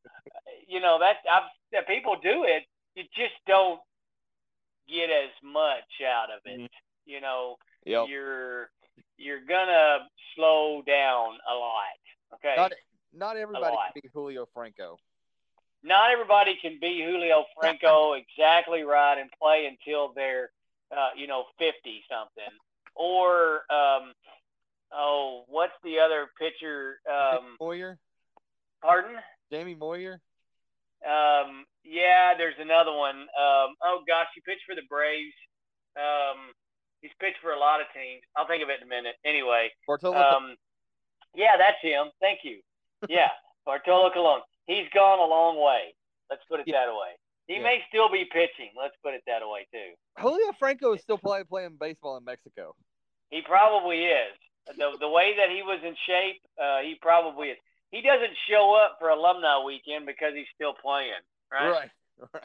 [0.67, 2.63] you know that I've that people do it.
[2.95, 3.79] You just don't
[4.87, 6.59] get as much out of it.
[6.61, 6.69] Mhm.
[7.05, 8.07] You know, Yep.
[8.09, 8.71] you're
[9.17, 11.99] you're gonna slow down a lot.
[12.35, 12.55] Okay.
[12.57, 12.73] Not
[13.13, 14.97] not everybody can be Julio Franco.
[15.83, 20.51] not everybody can be Julio Franco exactly right and play until they're,
[20.95, 22.51] uh, you know, 50 something.
[22.95, 24.13] Or, um,
[24.91, 26.99] oh, what's the other pitcher?
[27.11, 27.97] Um, Moyer,
[28.81, 29.15] pardon?
[29.51, 30.19] Jamie Moyer.
[31.05, 33.25] Um, yeah, there's another one.
[33.33, 35.33] Um, oh, gosh, he pitched for the Braves.
[35.97, 36.53] Um,
[37.01, 38.21] he's pitched for a lot of teams.
[38.37, 39.15] I'll think of it in a minute.
[39.25, 40.15] Anyway, Bartolo.
[40.17, 40.55] um,
[41.35, 42.11] yeah, that's him.
[42.21, 42.59] Thank you.
[43.09, 43.29] Yeah,
[43.65, 44.41] Bartolo Colon.
[44.67, 45.95] He's gone a long way.
[46.29, 46.85] Let's put it Yeah.
[46.85, 47.17] that way.
[47.47, 47.63] He Yeah.
[47.63, 48.71] may still be pitching.
[48.77, 49.93] Let's put it that way too.
[50.19, 52.75] Julio Franco is still play, playing baseball in Mexico.
[53.31, 54.37] He probably is.
[54.77, 57.57] The the way that he was in shape, uh, he probably is.
[57.91, 61.69] He doesn't show up for alumni weekend because he's still playing, right?
[61.71, 61.91] Right.
[62.33, 62.43] Right.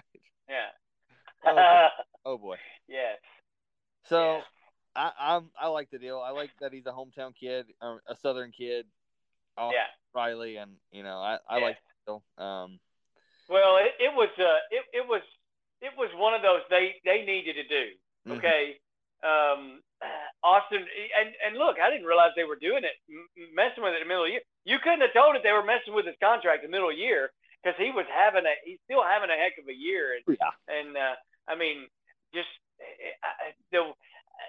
[0.48, 0.72] Yeah.
[1.44, 1.88] Oh, boy.
[2.24, 2.56] Oh boy.
[2.88, 3.18] yes.
[4.08, 4.40] So Yeah.
[4.96, 6.18] I I'm, I like the deal.
[6.18, 8.86] I like that he's a hometown kid, a Southern kid.
[9.58, 9.86] Oh, Yeah.
[10.14, 11.64] Riley, and you know I I Yeah.
[11.64, 12.22] like the deal.
[12.38, 12.80] Um.
[13.48, 15.22] Well, it, it was uh, it, it was
[15.82, 17.84] it was one of those they they needed to do.
[18.26, 18.38] mhm.
[18.38, 18.80] Okay.
[19.26, 19.82] Um,
[20.44, 24.02] Austin, and and look, I didn't realize they were doing it, m- messing with it
[24.02, 24.46] in the middle of the year.
[24.64, 26.94] You couldn't have told it they were messing with his contract in the middle of
[26.96, 30.14] the year because he was having a he's still having a heck of a year,
[30.14, 30.54] and Yeah.
[30.70, 31.16] and uh,
[31.48, 31.88] I mean,
[32.34, 32.50] just
[33.24, 33.90] uh, the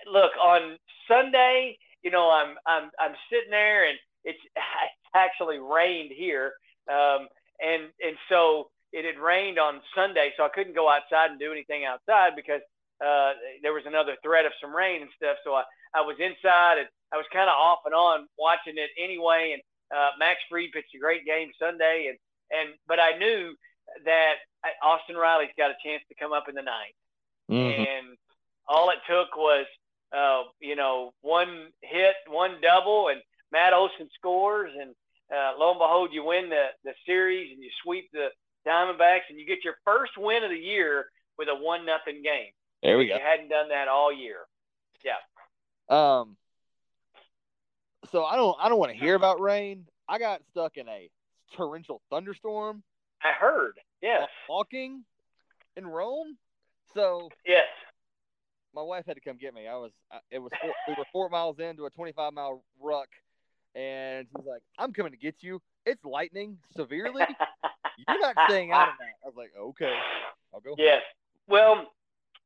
[0.06, 1.78] look on Sunday.
[2.04, 6.54] You know, I'm I'm I'm sitting there, and it's, it's actually rained here,
[6.92, 7.28] um,
[7.64, 11.52] and and so it had rained on Sunday, so I couldn't go outside and do
[11.52, 12.62] anything outside because
[13.04, 15.38] uh, there was another threat of some rain and stuff.
[15.44, 18.90] So I, I was inside and I was kind of off and on watching it
[18.98, 19.54] anyway.
[19.54, 19.62] And
[19.98, 22.18] uh, Max Fried pitched a great game Sunday, and
[22.52, 23.54] and but I knew
[24.06, 24.36] that
[24.84, 26.96] Austin Riley's got a chance to come up in the ninth,
[27.50, 27.88] Mhm.
[27.88, 28.18] and
[28.68, 29.66] all it took was
[30.12, 34.94] uh, you know one hit, one double, and Matt Olson scores, and
[35.34, 38.30] uh, lo and behold, you win the the series and you sweep the
[38.68, 42.52] Diamondbacks, and you get your first win of the year with a one nothing game.
[42.84, 43.16] There we go.
[43.16, 44.40] You hadn't done that all year.
[45.04, 45.14] Yeah.
[45.90, 46.38] Um.
[48.12, 49.86] So I don't I don't want to hear about rain.
[50.08, 51.10] I got stuck in a
[51.56, 52.84] torrential thunderstorm.
[53.24, 53.80] I heard.
[54.02, 54.30] Yes.
[54.48, 55.04] Walking
[55.76, 56.38] in Rome.
[56.94, 57.66] So yes.
[58.74, 59.68] My wife had to come get me.
[59.68, 59.92] I was
[60.30, 63.08] it was four, we were four miles into a 25 mile ruck,
[63.74, 65.62] and she's like, "I'm coming to get you.
[65.86, 67.24] It's lightning severely.
[68.08, 69.96] You're not staying out of that." I was like, "Okay,
[70.54, 71.02] I'll go." Yes.
[71.48, 71.88] Well,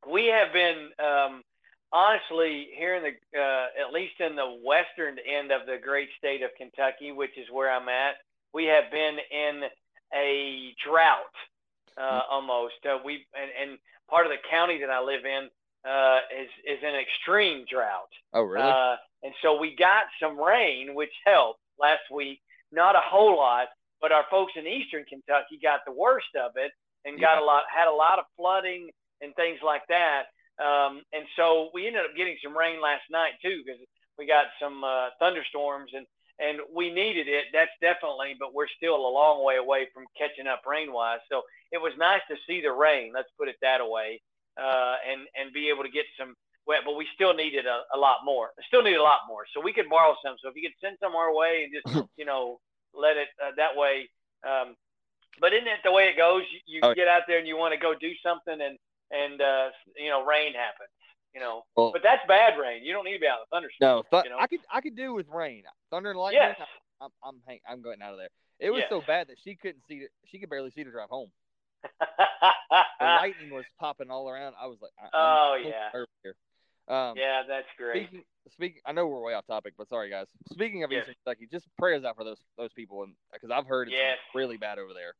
[0.09, 1.43] we have been um,
[1.91, 6.41] honestly here in the uh, at least in the western end of the great state
[6.41, 8.15] of Kentucky, which is where I'm at.
[8.53, 9.63] We have been in
[10.13, 11.35] a drought
[11.97, 12.33] uh, mm-hmm.
[12.33, 12.79] almost.
[12.85, 15.49] Uh, we and, and part of the county that I live in
[15.89, 18.11] uh, is is an extreme drought.
[18.33, 18.69] Oh, really?
[18.69, 22.41] Uh, and so we got some rain, which helped last week.
[22.71, 23.67] Not a whole lot,
[23.99, 26.71] but our folks in eastern Kentucky got the worst of it
[27.05, 27.35] and yeah.
[27.35, 28.89] got a lot had a lot of flooding
[29.21, 30.23] and things like that.
[30.59, 33.79] Um, and so we ended up getting some rain last night too because
[34.17, 36.05] we got some uh, thunderstorms and
[36.41, 37.45] and we needed it.
[37.53, 41.19] That's definitely, but we're still a long way away from catching up rain wise.
[41.31, 43.11] So it was nice to see the rain.
[43.13, 44.21] Let's put it that way,
[44.57, 46.33] uh, and and be able to get some
[46.65, 46.81] wet.
[46.85, 48.49] But we still needed a, a lot more.
[48.67, 49.45] Still need a lot more.
[49.53, 50.35] So we could borrow some.
[50.41, 52.59] So if you could send some our way and just you know
[52.93, 54.09] let it uh, that way.
[54.43, 54.75] Um,
[55.39, 56.43] but isn't it the way it goes?
[56.51, 56.93] You, you oh.
[56.93, 58.77] get out there and you want to go do something, and
[59.11, 60.89] and uh, you know rain happens.
[61.33, 62.83] You know, well, but that's bad rain.
[62.83, 63.87] You don't need to be out in the thunderstorm.
[63.87, 64.39] No, th- you know?
[64.39, 66.41] I could I could do with rain, thunder and lightning.
[66.41, 66.57] Yes.
[66.99, 68.29] I'm I'm I'm, I'm going out of there.
[68.59, 68.89] It was yes.
[68.89, 70.11] so bad that she couldn't see it.
[70.25, 71.31] She could barely see to drive home.
[71.99, 72.05] the
[72.99, 74.53] lightning was popping all around.
[74.61, 76.03] I was like, I, oh yeah.
[76.21, 76.35] Here.
[76.87, 78.07] Um, yeah, that's great.
[78.07, 80.27] Speaking, speaking, I know we're way off topic, but sorry guys.
[80.51, 81.01] Speaking of yes.
[81.01, 84.17] Eastern Kentucky, just prayers out for those those people, and because I've heard it's yes.
[84.35, 85.13] really bad over there.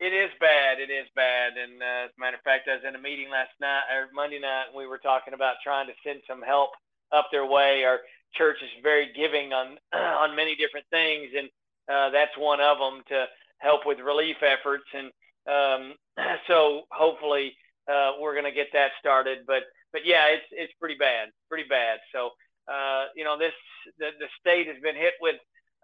[0.00, 0.80] It is bad.
[0.80, 1.52] It is bad.
[1.56, 4.08] And uh, as a matter of fact, I was in a meeting last night or
[4.12, 6.70] Monday night, and we were talking about trying to send some help
[7.12, 7.84] up their way.
[7.84, 8.00] Our
[8.34, 11.48] church is very giving on on many different things, and
[11.88, 13.26] uh, that's one of them to
[13.58, 14.84] help with relief efforts.
[14.92, 15.10] And
[15.46, 15.94] um,
[16.48, 17.54] so hopefully
[17.88, 19.46] uh, we're going to get that started.
[19.46, 22.00] But but yeah, it's it's pretty bad, pretty bad.
[22.12, 22.30] So
[22.66, 23.54] uh, you know this
[23.98, 25.36] the the state has been hit with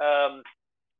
[0.03, 0.43] um,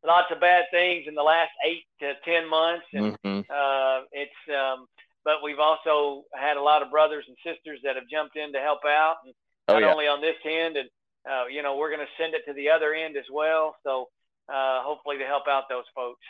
[0.05, 3.41] lots of bad things in the last eight to ten months, and mm-hmm.
[3.51, 4.33] uh, it's.
[4.49, 4.87] Um,
[5.23, 8.59] but we've also had a lot of brothers and sisters that have jumped in to
[8.59, 9.35] help out, and
[9.69, 9.93] oh, not yeah.
[9.93, 10.89] only on this end, and
[11.31, 13.77] uh, you know we're going to send it to the other end as well.
[13.83, 14.09] So
[14.49, 16.25] uh, hopefully to help out those folks.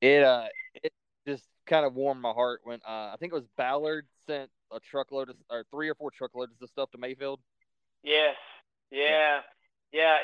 [0.00, 0.46] It uh,
[0.82, 0.92] it
[1.26, 4.80] just kind of warmed my heart when uh, I think it was Ballard sent a
[4.80, 7.40] truckload of, or three or four truckloads of stuff to Mayfield.
[8.02, 8.36] Yes.
[8.90, 9.00] Yeah.
[9.00, 9.40] Yeah,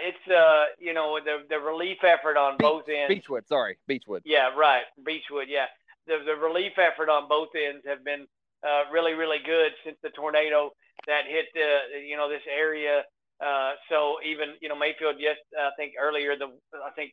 [0.02, 3.09] it's uh, you know, the the relief effort on Beach, both ends.
[3.09, 4.22] Beechwood, sorry, Beechwood.
[4.24, 5.46] Yeah, right, Beechwood.
[5.48, 5.66] Yeah,
[6.06, 8.26] the the relief effort on both ends have been
[8.66, 10.70] uh, really really good since the tornado
[11.06, 13.04] that hit the you know this area.
[13.40, 17.12] Uh, so even you know Mayfield, yes, I think earlier the I think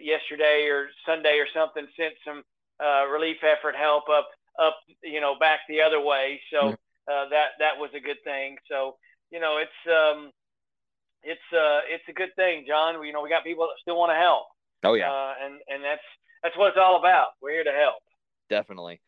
[0.00, 2.42] yesterday or Sunday or something sent some
[2.78, 4.28] uh, relief effort help up
[4.60, 6.40] up you know back the other way.
[6.52, 6.68] So
[7.10, 8.56] uh, that that was a good thing.
[8.68, 8.96] So
[9.30, 10.30] you know it's um,
[11.26, 13.00] it's uh, it's a good thing, John.
[13.00, 14.46] We, You know, we got people that still want to help.
[14.84, 15.10] Oh yeah.
[15.10, 16.06] Uh, and and that's
[16.42, 17.34] that's what it's all about.
[17.42, 18.02] We're here to help.
[18.48, 19.00] Definitely.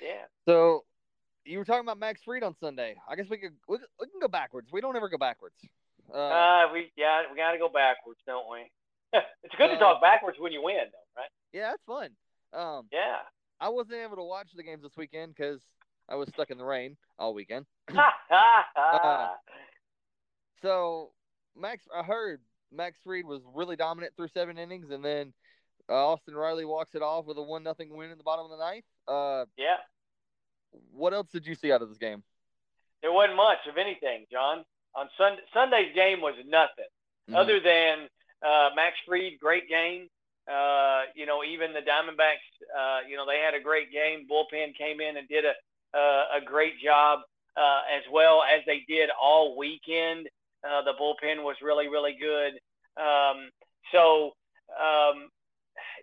[0.00, 0.30] Yeah.
[0.46, 0.84] So
[1.44, 2.94] you were talking about Max Fried on Sunday.
[3.08, 4.68] I guess we could we, we can go backwards.
[4.72, 5.56] We don't ever go backwards.
[6.14, 8.70] Uh, uh we yeah we got to go backwards, don't we?
[9.42, 11.30] it's good uh, to talk backwards when you win, though, right?
[11.52, 12.10] Yeah, that's fun.
[12.52, 13.24] Um, yeah.
[13.60, 15.60] I wasn't able to watch the games this weekend because
[16.08, 17.66] I was stuck in the rain all weekend.
[17.90, 19.28] uh,
[20.62, 21.10] so
[21.58, 22.40] Max, I heard
[22.72, 25.32] Max Fried was really dominant through seven innings, and then
[25.88, 28.50] uh, Austin Riley walks it off with a one nothing win in the bottom of
[28.50, 28.84] the ninth.
[29.06, 29.76] Uh, yeah.
[30.92, 32.22] What else did you see out of this game?
[33.02, 34.64] There wasn't much of anything, John.
[34.94, 36.90] On Sunday, Sunday's game was nothing
[37.28, 37.36] mm-hmm.
[37.36, 38.08] other than
[38.44, 40.08] uh, Max Fried, great game.
[40.50, 44.26] Uh, you know, even the Diamondbacks, uh, you know, they had a great game.
[44.30, 45.52] Bullpen came in and did a
[45.96, 47.20] uh, a great job
[47.56, 50.28] uh, as well as they did all weekend.
[50.66, 52.54] Uh, the bullpen was really, really good.
[53.00, 53.50] Um,
[53.92, 54.32] so,
[54.78, 55.28] um,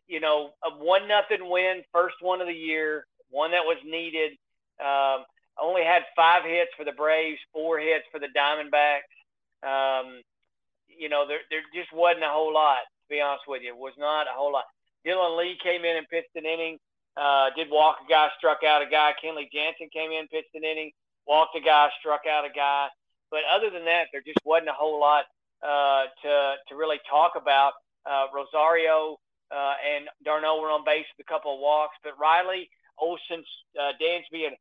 [0.08, 4.32] you know, a one nothing win, first one of the year, one that was needed.
[4.80, 5.26] Um,
[5.62, 9.12] only had five hits for the Braves, four hits for the Diamondbacks.
[9.64, 10.22] Um,
[10.88, 12.80] you know, there there just wasn't a whole lot.
[12.80, 14.66] To be honest with you, it was not a whole lot.
[15.06, 16.78] Dylan Lee came in and pitched an inning.
[17.16, 19.14] Uh, did walk a guy, struck out a guy.
[19.24, 20.92] Kenley Jansen came in, pitched an inning,
[21.26, 22.88] walked a guy, struck out a guy.
[23.32, 25.26] But other than that, there just wasn't a whole lot
[25.64, 27.74] uh, to to really talk about.
[28.06, 29.18] Uh, Rosario
[29.52, 33.44] uh, and d'Arnaud were on base with a couple of walks, but Riley Olson,
[33.80, 34.56] uh, Dansby, and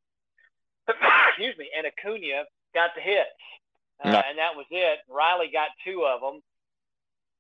[1.29, 3.43] excuse me, and Acuna got the hits,
[4.05, 4.23] uh, no.
[4.29, 4.99] and that was it.
[5.09, 6.41] Riley got two of them.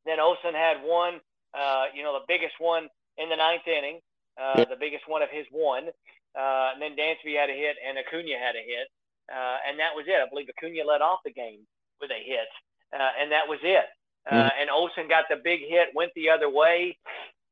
[0.07, 1.21] Then Olson had one,
[1.55, 4.01] uh, you know, the biggest one in the ninth inning,
[4.41, 4.65] uh, yeah.
[4.65, 5.89] the biggest one of his one.
[6.35, 8.89] Uh, and then Dansby had a hit, and Acuna had a hit,
[9.33, 10.21] uh, and that was it.
[10.21, 11.61] I believe Acuna led off the game
[12.01, 12.49] with a hit,
[12.93, 13.85] uh, and that was it.
[14.31, 14.49] Uh, mm-hmm.
[14.61, 16.97] And Olson got the big hit, went the other way,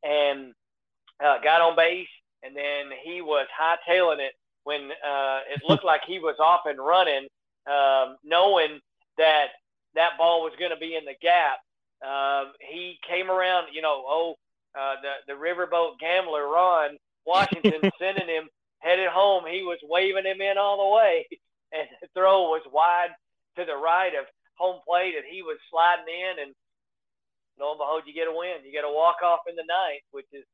[0.03, 0.53] and
[1.25, 2.09] uh, got on base,
[2.43, 4.33] and then he was hightailing it
[4.65, 7.29] when uh, it looked like he was off and running,
[7.67, 8.81] um, knowing
[9.19, 9.49] that
[9.95, 11.59] that ball was going to be in the gap.
[12.05, 14.35] Um, he came around, you know, oh,
[14.79, 19.45] uh, the the riverboat gambler Ron Washington sending him headed home.
[19.49, 21.27] He was waving him in all the way,
[21.73, 23.13] and the throw was wide
[23.57, 26.51] to the right of home plate, and he was sliding in, and
[27.59, 28.65] lo and behold, you get a win.
[28.65, 30.45] You get a walk off in the ninth, which is,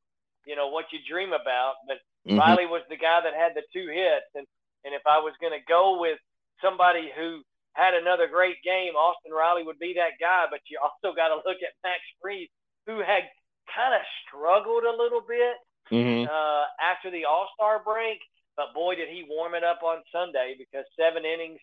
[0.46, 1.82] you know, what you dream about.
[1.86, 2.38] But mm-hmm.
[2.38, 4.46] Riley was the guy that had the two hits, and
[4.84, 6.18] and if I was going to go with
[6.62, 7.42] somebody who
[7.74, 10.46] had another great game, Austin Riley would be that guy.
[10.50, 12.50] But you also got to look at Max Fried,
[12.86, 13.26] who had
[13.70, 15.56] kind of struggled a little bit
[15.92, 16.26] mm-hmm.
[16.26, 18.18] uh, after the All Star break.
[18.58, 21.60] But boy, did he warm it up on Sunday because seven innings,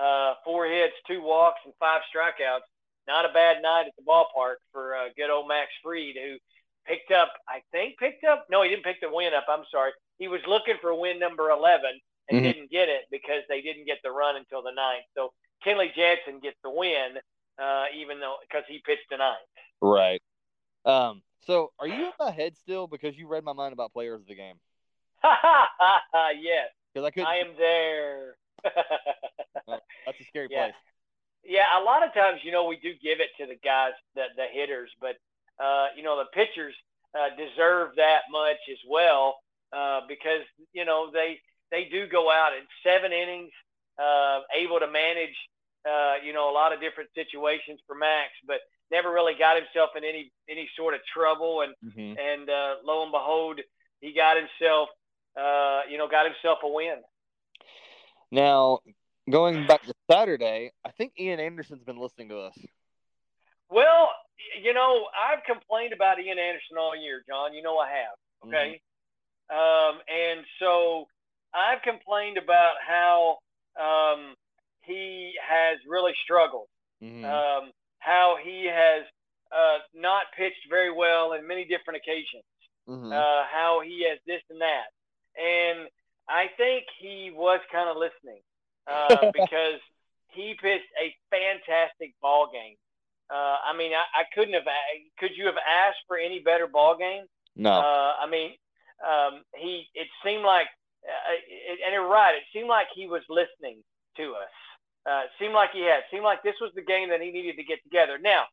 [0.00, 2.64] uh, four hits, two walks, and five strikeouts
[3.06, 6.36] not a bad night at the ballpark for uh, good old Max Fried, who
[6.86, 8.46] picked up, I think, picked up.
[8.50, 9.46] No, he didn't pick the win up.
[9.48, 9.92] I'm sorry.
[10.18, 11.82] He was looking for win number 11
[12.28, 12.44] and mm-hmm.
[12.44, 15.04] didn't get it because they didn't get the run until the ninth.
[15.14, 15.32] So
[15.64, 17.18] Kenley Jansen gets the win,
[17.62, 19.36] uh, even though because he pitched the ninth.
[19.80, 20.22] Right.
[20.84, 21.22] Um.
[21.46, 24.26] So are you in my head still because you read my mind about players of
[24.26, 24.56] the game?
[26.40, 26.68] yes.
[26.92, 27.24] Because I could.
[27.24, 28.36] I am there.
[28.64, 30.64] that's a scary yeah.
[30.64, 30.74] place.
[31.44, 34.24] Yeah, a lot of times, you know, we do give it to the guys, the,
[34.36, 35.16] the hitters, but,
[35.62, 36.74] uh, you know, the pitchers
[37.14, 39.36] uh, deserve that much as well
[39.72, 41.38] uh, because, you know, they,
[41.70, 43.52] they do go out in seven innings,
[43.98, 45.36] uh, able to manage,
[45.88, 48.58] uh, you know, a lot of different situations for Max, but
[48.90, 51.62] never really got himself in any, any sort of trouble.
[51.62, 52.18] And, mm-hmm.
[52.18, 53.60] and uh, lo and behold,
[54.00, 54.88] he got himself,
[55.36, 56.96] uh, you know, got himself a win.
[58.30, 58.80] Now,
[59.30, 62.58] going back to Saturday, I think Ian Anderson's been listening to us.
[63.70, 64.10] Well,
[64.62, 67.54] you know, I've complained about Ian Anderson all year, John.
[67.54, 68.16] You know I have.
[68.46, 68.80] Okay.
[69.50, 69.56] Mm-hmm.
[69.56, 71.06] Um, and so
[71.54, 73.38] I've complained about how
[73.78, 74.34] um,
[74.82, 76.68] he has really struggled,
[77.02, 77.24] mm-hmm.
[77.24, 79.04] um, how he has
[79.52, 82.44] uh, not pitched very well in many different occasions,
[82.88, 83.12] mm-hmm.
[83.12, 84.90] uh, how he has this and that.
[85.36, 85.88] And
[86.28, 88.42] I think he was kind of listening
[88.86, 89.80] uh, because
[90.32, 92.76] he pitched a fantastic ball game.
[93.30, 94.64] Uh, I mean, I, I couldn't have.
[95.18, 97.24] Could you have asked for any better ball game?
[97.56, 97.72] No.
[97.72, 98.52] Uh, I mean,
[99.04, 99.86] um, he.
[99.94, 100.68] It seemed like,
[101.04, 102.36] uh, it, and you're right.
[102.36, 103.82] It seemed like he was listening
[104.16, 104.54] to us.
[105.06, 106.02] Uh, it seemed like he had.
[106.10, 108.18] Seemed like this was the game that he needed to get together.
[108.20, 108.44] Now,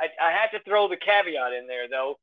[0.00, 2.18] I, I had to throw the caveat in there, though.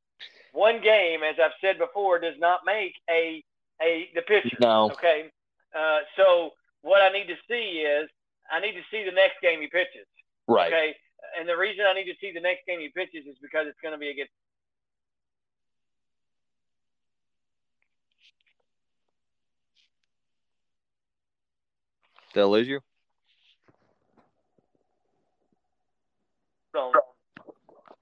[0.54, 3.43] One game, as I've said before, does not make a
[3.81, 4.57] a the pitcher.
[4.59, 4.91] No.
[4.91, 5.31] Okay.
[5.77, 8.09] Uh, so what I need to see is
[8.51, 10.07] I need to see the next game he pitches.
[10.47, 10.71] Right.
[10.71, 10.95] Okay.
[11.39, 13.79] And the reason I need to see the next game he pitches is because it's
[13.81, 14.31] going to be against.
[22.33, 22.81] Did I lose you?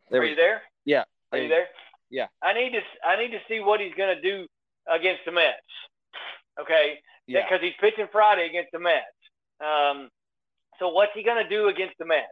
[0.09, 0.62] There are you there?
[0.86, 1.03] Yeah.
[1.31, 1.67] Are you there?
[2.09, 2.27] Yeah.
[2.41, 4.47] I need to I need to see what he's going to do
[4.87, 5.57] against the Mets.
[6.59, 7.43] Okay yeah.
[7.43, 9.19] because he's pitching Friday against the Mets.
[9.61, 10.09] Um,
[10.79, 12.27] so what's he going to do against the Mets?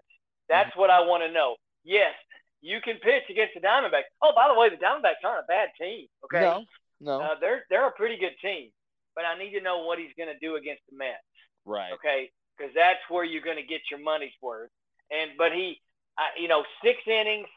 [0.50, 0.80] That's mm-hmm.
[0.80, 1.56] what I want to know.
[1.84, 2.14] Yes,
[2.62, 4.10] you can pitch against the Diamondbacks.
[4.22, 6.08] Oh, by the way, the Diamondbacks aren't a bad team.
[6.26, 6.66] Okay, no,
[7.00, 8.70] no, uh, they're they're a pretty good team.
[9.16, 11.18] But I need to know what he's going to do against the Mets.
[11.66, 11.92] Right.
[11.94, 14.70] Okay, because that's where you're going to get your money's worth.
[15.12, 15.82] And but he,
[16.18, 17.48] uh, you know, six innings.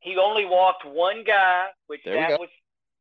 [0.00, 2.48] He only walked one guy, which there that was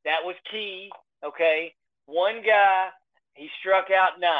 [0.06, 0.92] that was key.
[1.24, 1.74] Okay,
[2.06, 2.90] one guy
[3.34, 4.32] he struck out 9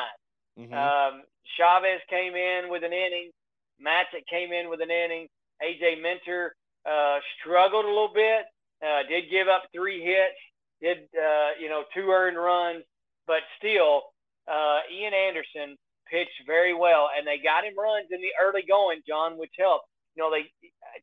[0.60, 0.74] mm-hmm.
[0.74, 1.24] um,
[1.58, 3.32] Chavez came in with an inning.
[3.80, 5.28] Matzek came in with an inning.
[5.64, 6.56] AJ Minter
[6.86, 8.46] uh, struggled a little bit.
[8.84, 10.40] Uh, did give up three hits.
[10.82, 12.84] Did uh, you know two earned runs,
[13.28, 14.16] but still,
[14.48, 15.76] uh, Ian Anderson
[16.10, 19.86] pitched very well, and they got him runs in the early going, John, which helped.
[20.16, 20.48] You know, they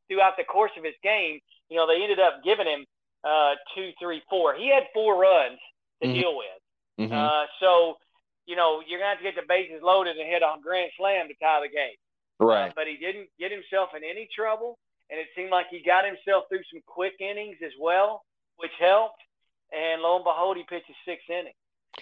[0.08, 2.84] throughout the course of his game, you know, they ended up giving him
[3.26, 4.54] uh, two, three, four.
[4.54, 5.58] He had four runs
[6.00, 6.20] to mm-hmm.
[6.20, 6.60] deal with.
[7.00, 7.12] Mm-hmm.
[7.12, 7.96] Uh, so,
[8.46, 10.90] you know, you're going to have to get the bases loaded and hit a grand
[10.96, 11.98] slam to tie the game.
[12.38, 12.70] Right.
[12.70, 14.78] Uh, but he didn't get himself in any trouble.
[15.10, 18.22] And it seemed like he got himself through some quick innings as well,
[18.56, 19.22] which helped.
[19.72, 21.58] And lo and behold, he pitches six innings.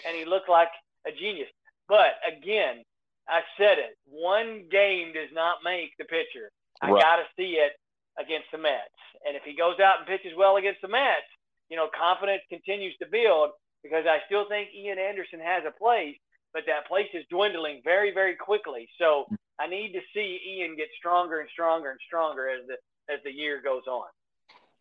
[0.07, 0.69] and he looked like
[1.07, 1.49] a genius.
[1.89, 2.83] But again,
[3.29, 3.97] I said it.
[4.07, 6.51] One game does not make the pitcher.
[6.81, 7.03] I right.
[7.03, 7.73] got to see it
[8.19, 9.01] against the Mets.
[9.27, 11.29] And if he goes out and pitches well against the Mets,
[11.69, 13.51] you know, confidence continues to build
[13.83, 16.17] because I still think Ian Anderson has a place,
[16.53, 18.89] but that place is dwindling very, very quickly.
[18.99, 19.27] So
[19.59, 22.77] I need to see Ian get stronger and stronger and stronger as the
[23.13, 24.07] as the year goes on.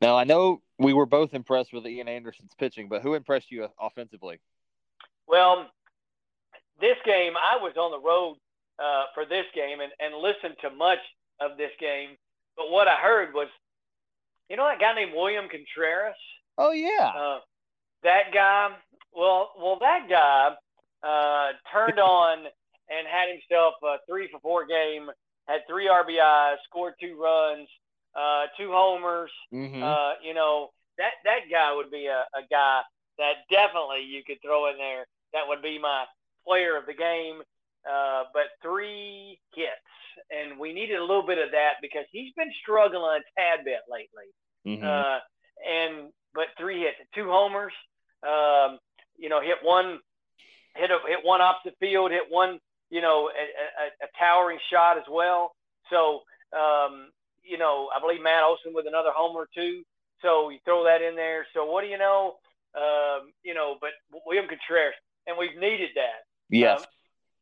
[0.01, 3.67] Now I know we were both impressed with Ian Anderson's pitching, but who impressed you
[3.79, 4.39] offensively?
[5.27, 5.69] Well,
[6.79, 8.37] this game I was on the road
[8.79, 10.99] uh, for this game and, and listened to much
[11.39, 12.17] of this game,
[12.57, 13.47] but what I heard was,
[14.49, 16.15] you know, that guy named William Contreras.
[16.57, 17.39] Oh yeah, uh,
[18.03, 18.69] that guy.
[19.15, 20.55] Well, well, that guy
[21.07, 22.39] uh, turned on
[22.89, 25.09] and had himself a three for four game.
[25.47, 27.67] Had three RBIs, scored two runs,
[28.15, 29.31] uh, two homers.
[29.53, 29.83] Mm-hmm.
[29.83, 32.81] Uh, you know that that guy would be a, a guy
[33.17, 35.05] that definitely you could throw in there.
[35.33, 36.05] That would be my
[36.45, 37.41] player of the game.
[37.89, 39.69] Uh, but three hits,
[40.33, 43.81] and we needed a little bit of that because he's been struggling a tad bit
[43.89, 44.29] lately.
[44.65, 44.85] Mm-hmm.
[44.85, 45.19] Uh,
[45.67, 47.73] and but three hits, two homers.
[48.23, 48.79] Um,
[49.17, 49.99] you know, hit one,
[50.75, 52.59] hit a, hit one off the field, hit one,
[52.89, 53.43] you know, a,
[53.83, 55.55] a, a towering shot as well.
[55.89, 56.21] So,
[56.57, 57.09] um,
[57.43, 59.83] you know, I believe Matt Olson with another homer too.
[60.21, 61.45] So you throw that in there.
[61.53, 62.35] So what do you know?
[62.75, 63.91] Um, you know, but
[64.25, 64.95] William Contreras,
[65.27, 66.23] and we've needed that.
[66.49, 66.81] Yes.
[66.81, 66.85] Um,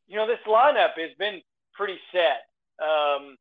[0.08, 1.42] you know, this lineup has been
[1.74, 2.44] pretty set.
[2.80, 3.36] Um,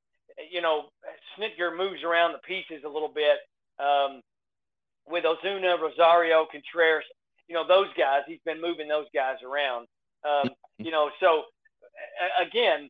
[0.51, 0.89] you know,
[1.37, 3.39] Snitker moves around the pieces a little bit.
[3.79, 4.21] Um,
[5.09, 7.05] with Ozuna, Rosario, Contreras,
[7.49, 9.87] you know, those guys, he's been moving those guys around.
[10.25, 11.45] Um, you know, so
[12.41, 12.89] again,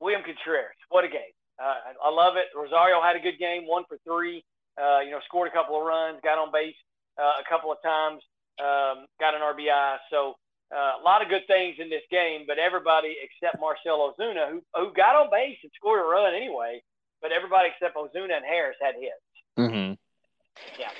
[0.00, 1.34] William Contreras, what a game.
[1.58, 2.46] Uh, I love it.
[2.56, 4.44] Rosario had a good game, one for three.
[4.80, 6.76] Uh, you know, scored a couple of runs, got on base
[7.18, 8.20] uh, a couple of times,
[8.60, 9.96] um, got an RBI.
[10.10, 10.34] So
[10.74, 14.62] uh, a lot of good things in this game, but everybody except Marcell Ozuna, who,
[14.74, 16.82] who got on base and scored a run anyway,
[17.22, 19.26] but everybody except Ozuna and Harris had hits.
[19.58, 19.94] Mm-hmm.
[20.80, 20.90] Yeah.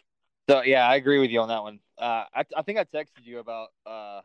[0.49, 1.81] So yeah, I agree with you on that one.
[1.99, 4.21] Uh, I, I think I texted you about uh,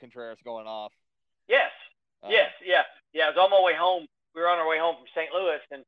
[0.00, 0.92] Contreras going off.
[1.48, 1.70] Yes.
[2.22, 2.50] Uh, yes.
[2.64, 2.82] Yeah.
[3.12, 3.24] Yeah.
[3.24, 4.06] I was on my way home.
[4.34, 5.32] We were on our way home from St.
[5.34, 5.82] Louis, and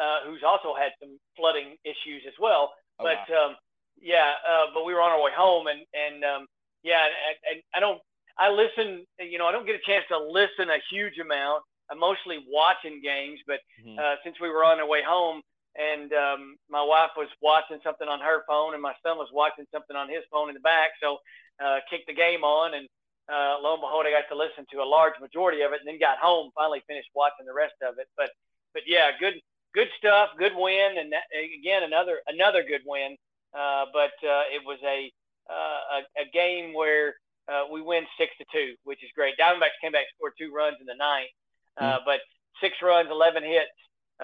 [0.00, 2.72] uh, who's also had some flooding issues as well.
[2.98, 3.46] Oh, but wow.
[3.46, 3.56] um,
[4.00, 6.46] yeah, uh, but we were on our way home, and and um,
[6.82, 8.00] yeah, and, and I don't.
[8.38, 9.04] I listen.
[9.18, 11.62] You know, I don't get a chance to listen a huge amount.
[11.90, 13.98] I'm mostly watching games, but mm-hmm.
[13.98, 15.42] uh, since we were on our way home,
[15.76, 19.66] and um, my wife was watching something on her phone, and my son was watching
[19.72, 20.90] something on his phone in the back.
[21.02, 21.18] So,
[21.62, 22.88] uh, kicked the game on, and
[23.28, 25.88] uh, lo and behold, I got to listen to a large majority of it, and
[25.88, 28.08] then got home, finally finished watching the rest of it.
[28.16, 28.30] But,
[28.72, 29.34] but yeah, good,
[29.74, 33.16] good stuff, good win, and that, again another another good win.
[33.52, 35.12] Uh, but uh, it was a,
[35.50, 37.14] uh, a a game where
[37.48, 39.34] uh, we win six to two, which is great.
[39.38, 41.28] Diamondbacks came back, scored two runs in the ninth,
[41.76, 42.04] uh, mm.
[42.04, 42.20] but
[42.60, 43.70] six runs, eleven hits,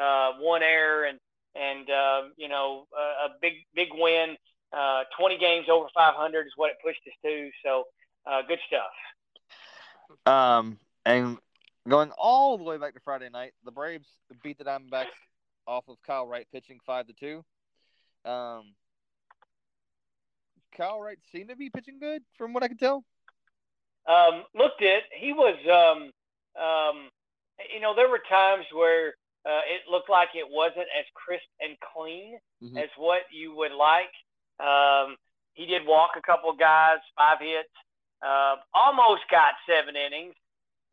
[0.00, 1.18] uh, one error, and
[1.54, 4.36] and um, you know a, a big big win.
[4.72, 7.50] Uh, 20 games over 500 is what it pushed us to.
[7.64, 7.84] So
[8.24, 10.32] uh, good stuff.
[10.32, 11.38] Um, and
[11.88, 14.06] going all the way back to Friday night, the Braves
[14.44, 15.06] beat the Diamondbacks
[15.66, 17.44] off of Kyle Wright pitching five to two.
[18.30, 18.74] Um,
[20.80, 23.04] Kyle Wright seemed to be pitching good from what I could tell.
[24.08, 25.04] Um, looked it.
[25.12, 26.08] He was, um,
[26.56, 27.10] um,
[27.68, 29.08] you know, there were times where
[29.44, 32.78] uh, it looked like it wasn't as crisp and clean mm-hmm.
[32.78, 34.08] as what you would like.
[34.56, 35.16] Um,
[35.52, 37.68] he did walk a couple guys, five hits,
[38.24, 40.34] uh, almost got seven innings,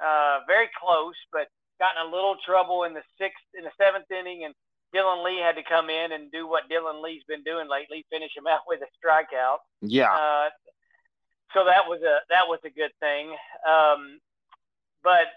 [0.03, 1.47] uh, very close, but
[1.79, 4.53] got in a little trouble in the sixth, in the seventh inning, and
[4.95, 8.31] Dylan Lee had to come in and do what Dylan Lee's been doing lately, finish
[8.35, 9.57] him out with a strikeout.
[9.81, 10.11] Yeah.
[10.11, 10.49] Uh,
[11.53, 13.31] so that was a that was a good thing.
[13.67, 14.19] Um,
[15.03, 15.27] but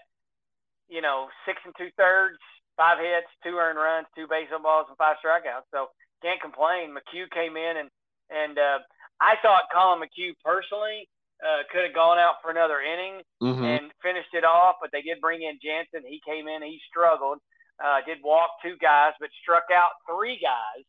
[0.89, 2.37] you know, six and two thirds,
[2.75, 5.71] five hits, two earned runs, two base on balls, and five strikeouts.
[5.71, 5.87] So
[6.21, 6.91] can't complain.
[6.91, 7.89] McHugh came in and
[8.29, 8.79] and uh,
[9.19, 11.07] I thought Collin McHugh personally
[11.43, 13.63] uh, could have gone out for another inning mm-hmm.
[13.63, 16.07] and finished it off, but they did bring in Jansen.
[16.07, 17.39] He came in, he struggled,
[17.83, 20.85] uh, did walk two guys, but struck out three guys.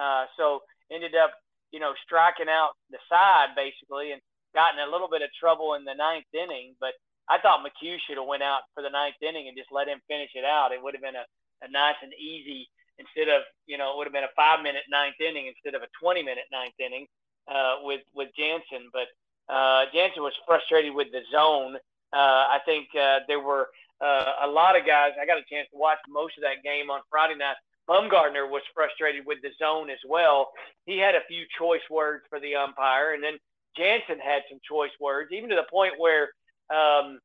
[0.00, 0.60] Uh, so
[0.90, 1.32] ended up,
[1.70, 4.20] you know, striking out the side basically and
[4.54, 6.74] got in a little bit of trouble in the ninth inning.
[6.80, 6.94] But
[7.28, 10.00] I thought McHugh should have went out for the ninth inning and just let him
[10.08, 10.72] finish it out.
[10.72, 11.26] It would have been a,
[11.62, 12.68] a nice and easy
[12.98, 15.82] instead of you know it would have been a five minute ninth inning instead of
[15.82, 17.06] a 20 minute ninth inning
[17.48, 18.90] uh, with with Jansen.
[18.92, 19.08] But
[19.52, 21.76] uh, Jansen was frustrated with the zone.
[22.12, 23.68] Uh, I think uh, there were
[24.00, 25.12] uh, a lot of guys.
[25.20, 27.56] I got a chance to watch most of that game on Friday night.
[27.88, 30.50] Bumgarner was frustrated with the zone as well.
[30.86, 33.34] He had a few choice words for the umpire, and then
[33.76, 36.30] Jansen had some choice words, even to the point where
[36.70, 37.18] um,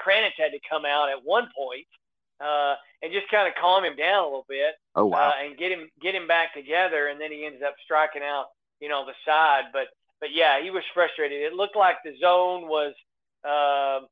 [0.00, 1.86] Kranitz had to come out at one point,
[2.40, 4.74] uh, and just kind of calm him down a little bit.
[4.96, 5.28] Oh wow!
[5.28, 8.46] Uh, and get him get him back together, and then he ends up striking out,
[8.80, 9.64] you know, the side.
[9.72, 9.88] But
[10.20, 11.40] but yeah, he was frustrated.
[11.40, 12.94] It looked like the zone was
[13.44, 14.06] uh, um,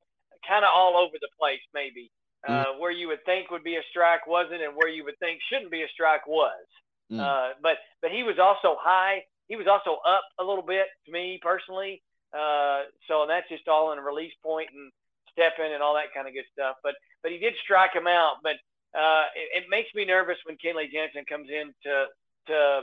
[0.46, 2.10] kind of all over the place, maybe.
[2.46, 2.80] Uh, mm.
[2.80, 5.70] Where you would think would be a strike wasn't, and where you would think shouldn't
[5.70, 6.66] be a strike was.
[7.10, 7.20] Mm.
[7.20, 9.22] Uh, but but he was also high.
[9.48, 12.02] He was also up a little bit to me personally.
[12.32, 14.90] Uh, so and that's just all in a release point and
[15.30, 16.76] stepping and all that kind of good stuff.
[16.82, 18.36] But but he did strike him out.
[18.42, 18.56] But
[18.98, 22.06] uh, it, it, makes me nervous when Kenley Jansen comes in to
[22.48, 22.80] to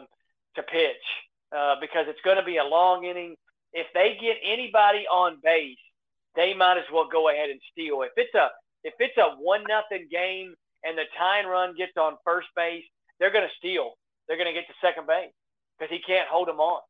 [0.55, 1.05] to pitch
[1.55, 3.35] uh, because it's going to be a long inning.
[3.73, 5.77] If they get anybody on base,
[6.35, 8.01] they might as well go ahead and steal.
[8.03, 8.49] If it's a
[8.83, 10.53] if it's a one nothing game
[10.83, 12.85] and the tying run gets on first base,
[13.19, 13.93] they're going to steal.
[14.27, 15.33] They're going to get to second base
[15.77, 16.81] because he can't hold them on.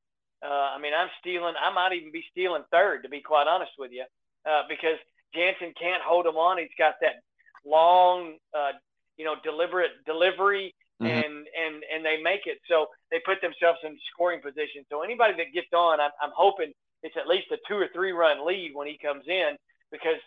[0.44, 1.56] Uh, I mean, I'm stealing.
[1.60, 4.06] I might even be stealing third, to be quite honest with you,
[4.50, 4.98] uh, because
[5.36, 6.58] Jansen can't hold him on.
[6.58, 7.20] He's got that
[7.66, 8.72] long, uh,
[9.18, 11.12] you know, deliberate delivery, mm-hmm.
[11.12, 12.60] and and and they make it.
[12.68, 14.86] So they put themselves in scoring position.
[14.90, 16.72] So anybody that gets on, I'm, I'm hoping
[17.04, 19.56] it's at least a two or three run lead when he comes in,
[19.92, 20.20] because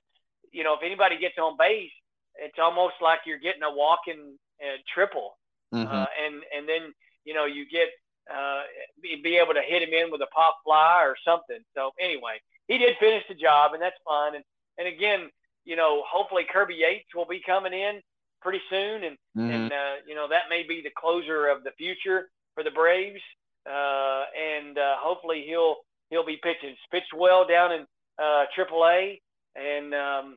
[0.52, 1.90] you know if anybody gets on base,
[2.36, 5.36] it's almost like you're getting a walking uh, triple,
[5.74, 5.86] mm-hmm.
[5.86, 6.92] uh, and and then
[7.24, 7.88] you know you get
[8.30, 8.62] uh,
[9.02, 11.58] be, able to hit him in with a pop fly or something.
[11.74, 14.34] So anyway, he did finish the job, and that's fine.
[14.34, 14.44] And
[14.78, 15.30] and again,
[15.64, 18.00] you know, hopefully Kirby Yates will be coming in
[18.40, 19.50] pretty soon, and mm-hmm.
[19.50, 23.20] and uh, you know that may be the closer of the future for the Braves.
[23.64, 25.76] Uh, and uh, hopefully he'll
[26.12, 26.68] he'll be pitching.
[26.68, 27.86] He's pitched well down in
[28.22, 29.18] uh, AAA,
[29.56, 30.36] and um,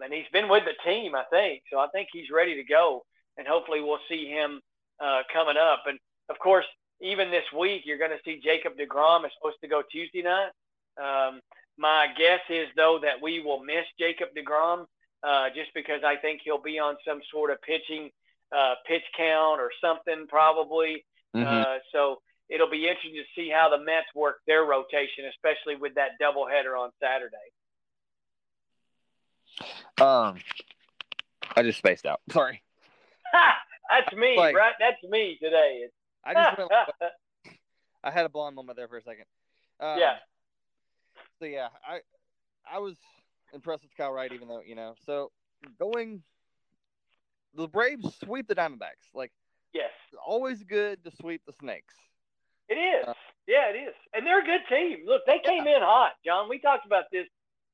[0.00, 1.62] and he's been with the team, I think.
[1.70, 3.04] So I think he's ready to go,
[3.36, 4.60] and hopefully we'll see him
[4.98, 5.84] uh, coming up.
[5.86, 5.98] And
[6.30, 6.64] of course,
[7.00, 10.50] even this week, you're going to see Jacob DeGrom is supposed to go Tuesday night.
[10.98, 11.40] Um,
[11.78, 14.86] my guess is though that we will miss Jacob DeGrom
[15.22, 18.10] uh, just because I think he'll be on some sort of pitching
[18.56, 21.04] uh, pitch count or something probably.
[21.34, 21.46] Mm-hmm.
[21.46, 22.16] Uh, so
[22.48, 26.78] it'll be interesting to see how the Mets work their rotation, especially with that doubleheader
[26.78, 27.36] on Saturday.
[30.00, 30.38] Um,
[31.56, 32.20] I just spaced out.
[32.30, 32.62] Sorry.
[33.32, 34.74] That's me, like, right?
[34.78, 35.86] That's me today.
[36.24, 36.70] I just went.
[38.02, 39.24] I had a blonde moment there for a second.
[39.80, 40.16] Um, yeah.
[41.38, 42.00] So yeah, I
[42.70, 42.96] I was
[43.52, 44.94] impressed with Kyle Wright, even though you know.
[45.04, 45.30] So
[45.78, 46.22] going,
[47.54, 49.14] the Braves sweep the Diamondbacks.
[49.14, 49.32] Like
[49.72, 49.90] yes,
[50.24, 51.94] always good to sweep the Snakes.
[52.68, 53.08] It is.
[53.08, 53.14] Uh,
[53.46, 55.06] yeah, it is, and they're a good team.
[55.06, 55.76] Look, they came yeah.
[55.76, 56.48] in hot, John.
[56.48, 57.26] We talked about this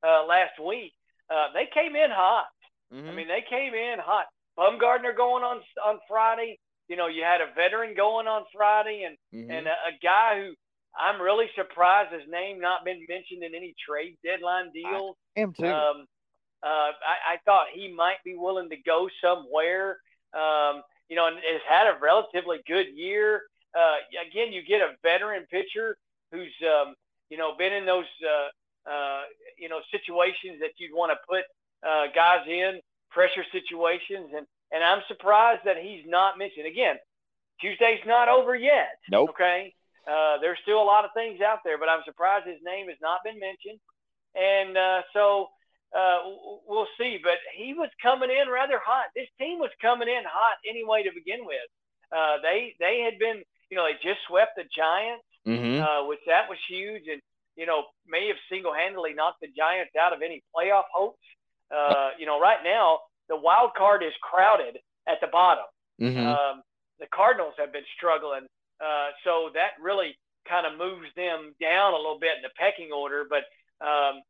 [0.06, 0.92] uh, last week.
[1.30, 2.52] Uh, they came in hot.
[2.92, 3.08] Mm-hmm.
[3.08, 4.26] I mean, they came in hot.
[4.58, 6.58] Bumgarner going on on Friday
[6.92, 9.50] you know, you had a veteran going on Friday and mm-hmm.
[9.50, 10.52] and a, a, guy who
[10.94, 15.16] I'm really surprised his name not been mentioned in any trade deadline deals.
[15.34, 15.66] I am too.
[15.66, 16.04] Um,
[16.62, 19.98] uh, I, I thought he might be willing to go somewhere.
[20.34, 23.42] Um, you know, and has had a relatively good year.
[23.76, 23.96] Uh,
[24.28, 25.96] again, you get a veteran pitcher
[26.30, 26.94] who's um,
[27.30, 29.22] you know been in those uh, uh,
[29.58, 31.44] you know situations that you'd want to put
[31.88, 36.66] uh, guys in pressure situations and and I'm surprised that he's not mentioned.
[36.66, 36.96] Again,
[37.60, 38.96] Tuesday's not over yet.
[39.10, 39.30] Nope.
[39.30, 39.74] Okay.
[40.08, 42.96] Uh, there's still a lot of things out there, but I'm surprised his name has
[43.00, 43.78] not been mentioned.
[44.34, 45.48] And uh, so
[45.94, 46.18] uh,
[46.66, 47.20] we'll see.
[47.22, 49.12] But he was coming in rather hot.
[49.14, 51.68] This team was coming in hot anyway to begin with.
[52.10, 55.80] Uh, they they had been, you know, they just swept the Giants, mm-hmm.
[55.80, 57.22] uh, which that was huge, and
[57.56, 61.24] you know may have single-handedly knocked the Giants out of any playoff hopes.
[61.72, 63.00] Uh, you know, right now
[63.30, 64.76] the wild card is crowded
[65.08, 65.64] at the bottom.
[66.02, 66.20] Mm-hmm.
[66.20, 66.60] Um,
[67.00, 68.44] the Cardinals have been struggling,
[68.76, 72.92] uh, so that really kind of moves them down a little bit in the pecking
[72.92, 73.24] order.
[73.24, 73.48] But
[73.80, 74.20] um,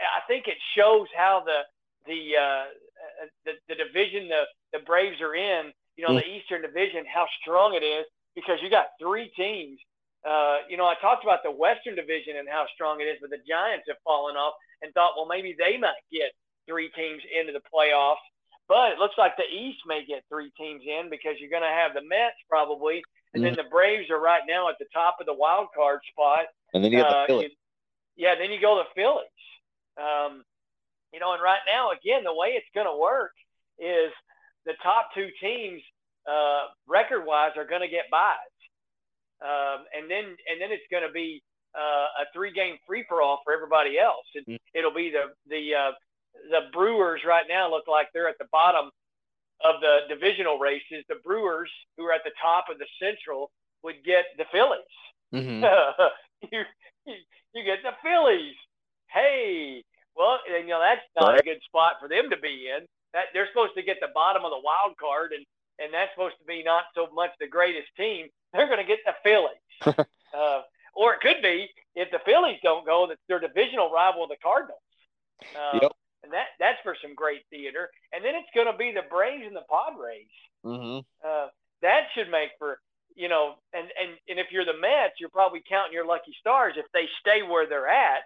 [0.00, 1.60] I think it shows how the
[2.08, 2.64] the uh,
[3.44, 7.76] the, the division the the Braves are in, you know, the Eastern Division, how strong
[7.76, 9.78] it is because you got three teams.
[10.26, 13.30] Uh, you know, I talked about the Western Division and how strong it is, but
[13.30, 16.32] the Giants have fallen off and thought, well, maybe they might get
[16.68, 18.22] three teams into the playoffs.
[18.68, 21.68] But it looks like the East may get three teams in because you're going to
[21.68, 23.02] have the Mets probably,
[23.32, 23.54] and mm-hmm.
[23.56, 26.46] then the Braves are right now at the top of the wild card spot.
[26.74, 27.50] And then you got uh, the Phillies.
[28.16, 29.40] You, yeah, then you go to the Phillies.
[29.96, 30.44] Um,
[31.12, 33.32] you know, and right now, again, the way it's going to work
[33.78, 34.12] is
[34.66, 35.80] the top two teams,
[36.26, 38.56] uh, record-wise, are going to get buys,
[39.42, 41.42] um, and then and then it's going to be
[41.76, 44.78] uh, a three-game free-for-all for everybody else, and mm-hmm.
[44.78, 45.92] it'll be the the uh,
[46.50, 48.90] the Brewers right now look like they're at the bottom
[49.64, 51.04] of the divisional races.
[51.08, 53.50] The Brewers, who are at the top of the Central,
[53.82, 54.94] would get the Phillies.
[55.34, 55.64] Mm-hmm.
[56.52, 56.62] you
[57.54, 58.54] you get the Phillies.
[59.10, 59.82] Hey,
[60.16, 61.40] well, and, you know that's not right.
[61.40, 62.86] a good spot for them to be in.
[63.14, 65.44] That they're supposed to get the bottom of the wild card, and
[65.78, 68.28] and that's supposed to be not so much the greatest team.
[68.52, 70.06] They're going to get the Phillies,
[70.36, 70.62] uh,
[70.94, 74.80] or it could be if the Phillies don't go, that their divisional rival, the Cardinals.
[75.54, 75.92] Uh, yep.
[76.24, 77.90] And that that's for some great theater.
[78.12, 80.26] And then it's going to be the Braves and the Padres.
[80.64, 81.06] Mm-hmm.
[81.24, 81.48] Uh,
[81.82, 82.78] that should make for
[83.18, 86.74] you know, and and and if you're the Mets, you're probably counting your lucky stars
[86.76, 88.22] if they stay where they're at.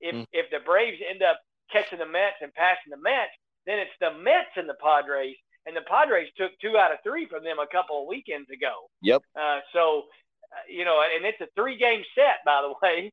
[0.00, 0.26] If mm.
[0.32, 1.40] if the Braves end up
[1.70, 3.34] catching the Mets and passing the Mets,
[3.66, 5.34] then it's the Mets and the Padres,
[5.66, 8.88] and the Padres took two out of three from them a couple of weekends ago.
[9.02, 9.22] Yep.
[9.38, 10.04] Uh, so,
[10.52, 13.12] uh, you know, and it's a three-game set, by the way.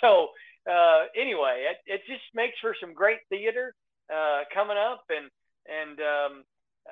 [0.00, 0.28] So,
[0.70, 3.74] uh, anyway, it, it just makes for some great theater
[4.12, 5.30] uh, coming up, and
[5.66, 6.44] and um,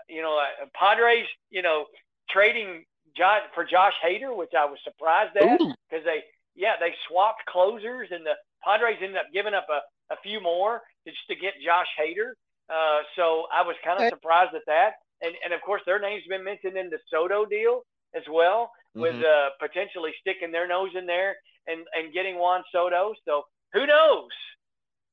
[0.09, 1.87] you know, uh, Padres, you know,
[2.31, 2.85] trading
[3.17, 6.23] Josh, for Josh Hader, which I was surprised at because they,
[6.57, 8.35] yeah, they swapped closers, and the
[8.65, 9.81] Padres ended up giving up a,
[10.13, 12.33] a few more just to get Josh Hader.
[12.69, 14.93] Uh, so I was kind of surprised at that.
[15.21, 17.83] And, and of course, their name's been mentioned in the Soto deal
[18.15, 19.25] as well, with mm-hmm.
[19.25, 21.37] uh, potentially sticking their nose in there
[21.67, 23.15] and, and getting Juan Soto.
[23.25, 23.43] So
[23.73, 24.29] who knows?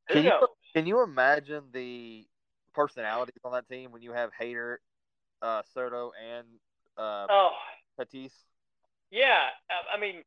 [0.10, 0.41] Who can knows?
[0.41, 2.26] You, can you imagine the
[2.74, 4.78] personalities on that team when you have Hader,
[5.41, 6.47] uh, Soto, and
[6.97, 7.52] uh, oh.
[7.99, 8.32] Tatis?
[9.12, 9.39] Yeah,
[9.93, 10.24] I mean,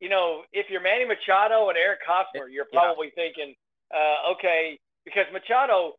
[0.00, 3.24] you know, if you're Manny Machado and Eric Hosmer, you're probably yeah.
[3.24, 3.54] thinking,
[3.92, 4.78] uh, okay,
[5.08, 5.94] because Machado,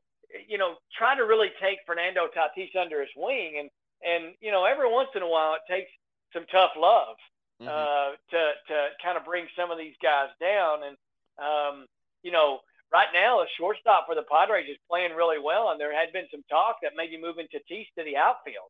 [0.47, 3.69] you know, trying to really take Fernando Tatis under his wing, and
[4.05, 5.89] and you know, every once in a while it takes
[6.33, 7.17] some tough love
[7.61, 7.67] mm-hmm.
[7.67, 10.95] uh, to to kind of bring some of these guys down, and
[11.41, 11.85] um,
[12.23, 12.59] you know,
[12.93, 16.27] right now a shortstop for the Padres is playing really well, and there had been
[16.31, 18.69] some talk that maybe moving Tatis to the outfield.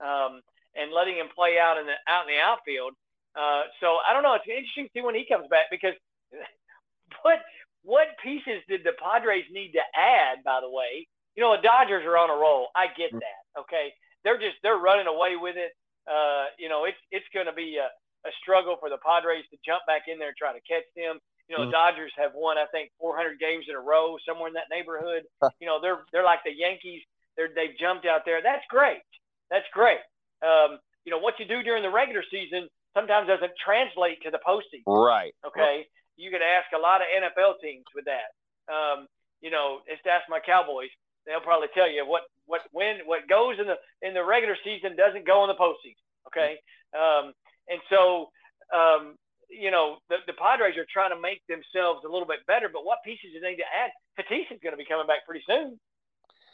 [0.00, 0.40] Um,
[0.76, 2.94] and letting him play out in the out in the outfield.
[3.34, 4.34] Uh, so I don't know.
[4.34, 5.94] It's interesting to see when he comes back because
[7.22, 7.38] what
[7.84, 10.42] what pieces did the Padres need to add?
[10.42, 11.06] By the way,
[11.36, 12.72] you know the Dodgers are on a roll.
[12.74, 13.20] I get mm.
[13.20, 13.42] that.
[13.60, 13.92] Okay,
[14.24, 15.76] they're just they're running away with it.
[16.08, 17.88] Uh, you know it's it's going to be a,
[18.26, 21.20] a struggle for the Padres to jump back in there and try to catch them.
[21.48, 21.76] You know, mm-hmm.
[21.76, 25.28] Dodgers have won I think 400 games in a row, somewhere in that neighborhood.
[25.60, 27.04] you know, they're they're like the Yankees.
[27.36, 28.40] They're they've jumped out there.
[28.40, 29.04] That's great.
[29.52, 30.00] That's great.
[30.40, 34.40] Um, you know, what you do during the regular season sometimes doesn't translate to the
[34.40, 34.88] postseason.
[34.88, 35.34] Right.
[35.44, 35.84] Okay.
[35.84, 35.86] Right.
[36.16, 38.30] You could ask a lot of NFL teams with that.
[38.70, 39.06] Um,
[39.40, 40.90] you know, just ask my Cowboys.
[41.26, 44.96] They'll probably tell you what what when what goes in the in the regular season
[44.96, 46.04] doesn't go in the postseason.
[46.28, 46.56] Okay.
[46.92, 47.32] Um,
[47.68, 48.28] and so
[48.72, 49.16] um,
[49.48, 52.68] you know the, the Padres are trying to make themselves a little bit better.
[52.68, 53.90] But what pieces do they need to add?
[54.20, 55.80] Tatis is going to be coming back pretty soon.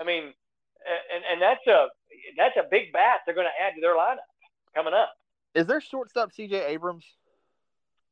[0.01, 0.33] I mean,
[0.87, 1.89] and and that's a
[2.37, 4.27] that's a big bat they're going to add to their lineup
[4.75, 5.13] coming up.
[5.55, 6.65] Is there shortstop C.J.
[6.65, 7.05] Abrams?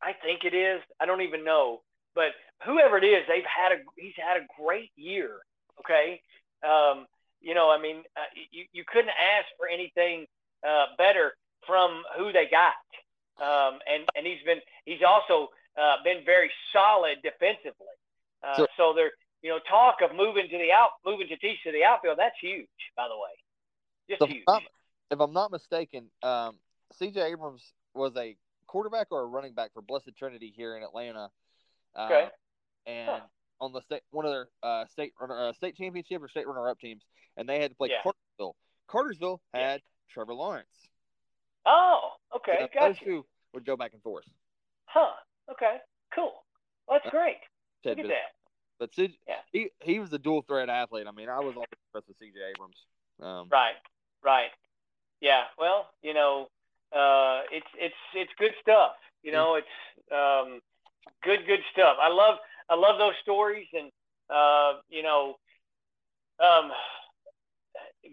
[0.02, 0.80] I think it is.
[1.00, 1.80] I don't even know,
[2.14, 2.32] but
[2.64, 5.36] whoever it is, they've had a he's had a great year.
[5.80, 6.20] Okay,
[6.62, 7.06] um,
[7.40, 8.20] you know, I mean, uh,
[8.50, 10.26] you you couldn't ask for anything
[10.66, 11.34] uh, better
[11.66, 12.74] from who they got,
[13.42, 17.86] um, and and he's been he's also uh, been very solid defensively.
[18.42, 21.62] Uh, so, so they're you know, talk of moving to the out, moving to teach
[21.64, 22.18] to the outfield.
[22.18, 23.30] That's huge, by the way.
[24.08, 24.42] Just so huge.
[24.42, 24.62] If I'm,
[25.10, 26.56] if I'm not mistaken, um,
[26.92, 27.20] C.J.
[27.32, 27.62] Abrams
[27.94, 28.36] was a
[28.68, 31.30] quarterback or a running back for Blessed Trinity here in Atlanta.
[31.96, 32.28] Uh, okay.
[32.86, 33.20] And huh.
[33.60, 36.78] on the state, one of their uh, state runner, uh, state championship or state runner-up
[36.78, 37.02] teams,
[37.36, 38.02] and they had to play yeah.
[38.02, 38.56] Cartersville.
[38.86, 40.14] Cartersville had yeah.
[40.14, 40.66] Trevor Lawrence.
[41.66, 42.86] Oh, okay, so gotcha.
[42.86, 44.24] Those two would go back and forth.
[44.86, 45.12] Huh.
[45.50, 45.78] Okay.
[46.14, 46.32] Cool.
[46.86, 47.36] Well, that's uh, great.
[47.84, 48.32] Look at that.
[48.78, 49.34] But CJ, yeah.
[49.52, 51.06] he he was a dual threat athlete.
[51.08, 52.38] I mean, I was always impressed with C.J.
[52.54, 52.76] Abrams.
[53.20, 53.74] Um, right,
[54.22, 54.50] right,
[55.20, 55.44] yeah.
[55.58, 56.48] Well, you know,
[56.92, 58.92] uh, it's it's it's good stuff.
[59.22, 59.66] You know, it's
[60.12, 60.60] um,
[61.22, 61.96] good good stuff.
[62.00, 63.90] I love I love those stories, and
[64.30, 65.36] uh, you know,
[66.40, 66.70] um,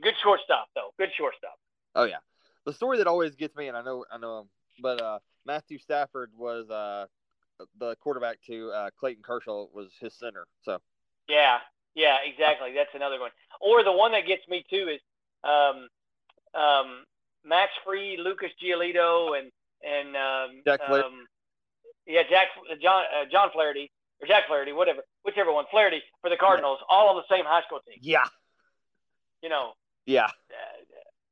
[0.02, 0.92] good shortstop though.
[0.98, 1.58] Good shortstop.
[1.96, 2.18] Oh yeah,
[2.66, 4.48] the story that always gets me, and I know I know
[4.82, 7.06] but uh, Matthew Stafford was uh,
[7.80, 10.46] the quarterback to uh, Clayton Kershaw was his center.
[10.64, 10.80] So.
[11.28, 11.58] Yeah,
[11.96, 12.74] yeah, exactly.
[12.76, 13.32] That's another one.
[13.62, 15.00] Or the one that gets me too is
[15.44, 15.88] um,
[16.54, 17.04] um,
[17.46, 19.52] Max Fried, Lucas Giolito, and
[19.84, 21.08] and um, Jack Flaherty.
[21.08, 21.26] Um,
[22.08, 22.48] yeah, Jack
[22.82, 23.92] John uh, John Flaherty
[24.22, 26.96] or Jack Flaherty, whatever, whichever one, Flaherty for the Cardinals, yeah.
[26.96, 28.00] all on the same high school team.
[28.02, 28.26] Yeah.
[29.42, 29.74] You know.
[30.06, 30.26] Yeah.
[30.26, 30.84] Uh,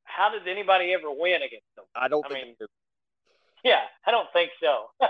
[0.04, 1.84] how did anybody ever win against them?
[1.94, 2.46] I don't I think.
[2.60, 2.68] Mean,
[3.64, 4.90] yeah, I don't think so.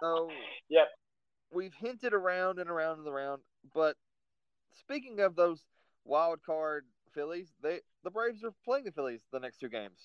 [0.00, 0.30] so,
[0.68, 0.88] yep.
[1.52, 3.42] We've hinted around and around and around,
[3.74, 3.96] but
[4.78, 5.60] speaking of those
[6.04, 9.98] wild card Phillies, they the Braves are playing the Phillies the next two games.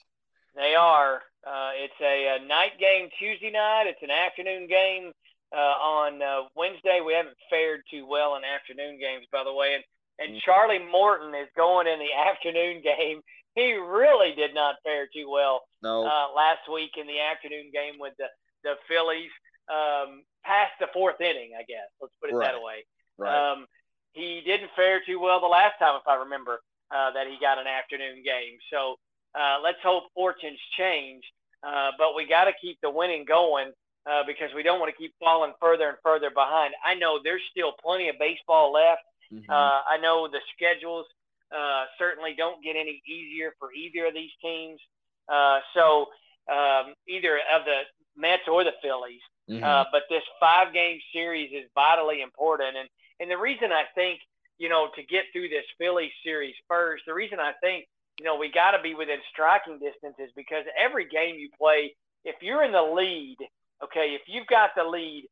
[0.56, 1.22] They are.
[1.46, 3.86] Uh, it's a, a, night game Tuesday night.
[3.86, 5.12] It's an afternoon game
[5.54, 7.00] uh, on uh, Wednesday.
[7.06, 9.76] We haven't fared too well in afternoon games, by the way.
[9.76, 9.84] And,
[10.18, 10.42] and mm.
[10.42, 13.22] Charlie Morton is going in the afternoon game.
[13.54, 16.06] He really did not fare too well no.
[16.06, 18.26] uh, last week in the afternoon game with the,
[18.64, 19.32] the Phillies
[19.70, 21.90] um, past the fourth inning, I guess.
[22.02, 22.52] Let's put it right.
[22.52, 22.86] that way.
[23.18, 23.52] Right.
[23.52, 23.68] Um,
[24.14, 26.60] he didn't fare too well the last time, if I remember,
[26.92, 28.58] uh, that he got an afternoon game.
[28.72, 28.96] So
[29.36, 31.24] uh, let's hope fortunes change.
[31.64, 33.72] Uh, but we got to keep the winning going
[34.10, 36.74] uh, because we don't want to keep falling further and further behind.
[36.86, 39.02] I know there's still plenty of baseball left.
[39.34, 39.50] Mm-hmm.
[39.50, 41.06] Uh, I know the schedules
[41.52, 44.80] uh, certainly don't get any easier for either of these teams.
[45.28, 46.08] Uh, so
[46.52, 47.82] um, either of the
[48.16, 49.22] Mets or the Phillies.
[49.50, 49.64] Mhm.
[49.64, 52.76] Uh, but this five game series is vitally important.
[52.76, 54.20] And, and the reason I think,
[54.58, 57.86] you know, to get through this Phillies series first, the reason I think,
[58.20, 61.96] you know, we got to be within striking distance is because every game you play,
[62.26, 63.38] if you're in the lead,
[63.84, 65.28] okay, if you've got the lead,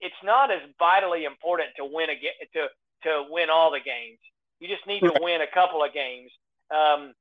[0.00, 2.68] it's not as vitally important to win a ga- to
[3.04, 4.18] to win all the games.
[4.60, 6.30] You just need to win a couple of games.
[6.70, 7.14] Um,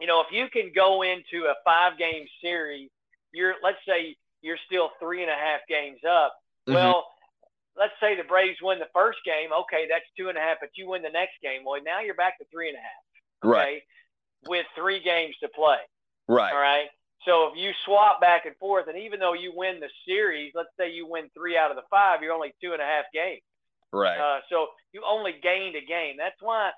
[0.00, 2.90] you know, if you can go into a five game series,
[3.32, 6.36] you're let's say you're still three and a half games up.
[6.68, 6.74] Mhm.
[6.74, 7.15] Well,
[7.78, 9.50] let's say the Braves win the first game.
[9.52, 11.62] Okay, that's two and a half, but you win the next game.
[11.64, 13.02] Well, now you're back to three and a half.
[13.44, 13.82] Okay, Right.
[14.48, 15.78] with three games to play.
[16.28, 16.52] Right.
[16.52, 16.88] All right.
[17.24, 20.70] So if you swap back and forth, and even though you win the series, let's
[20.78, 23.42] say you win three out of the five, you're only two and a half games.
[23.92, 24.18] Right.
[24.18, 26.16] Uh, so you only gained a game.
[26.18, 26.70] That's why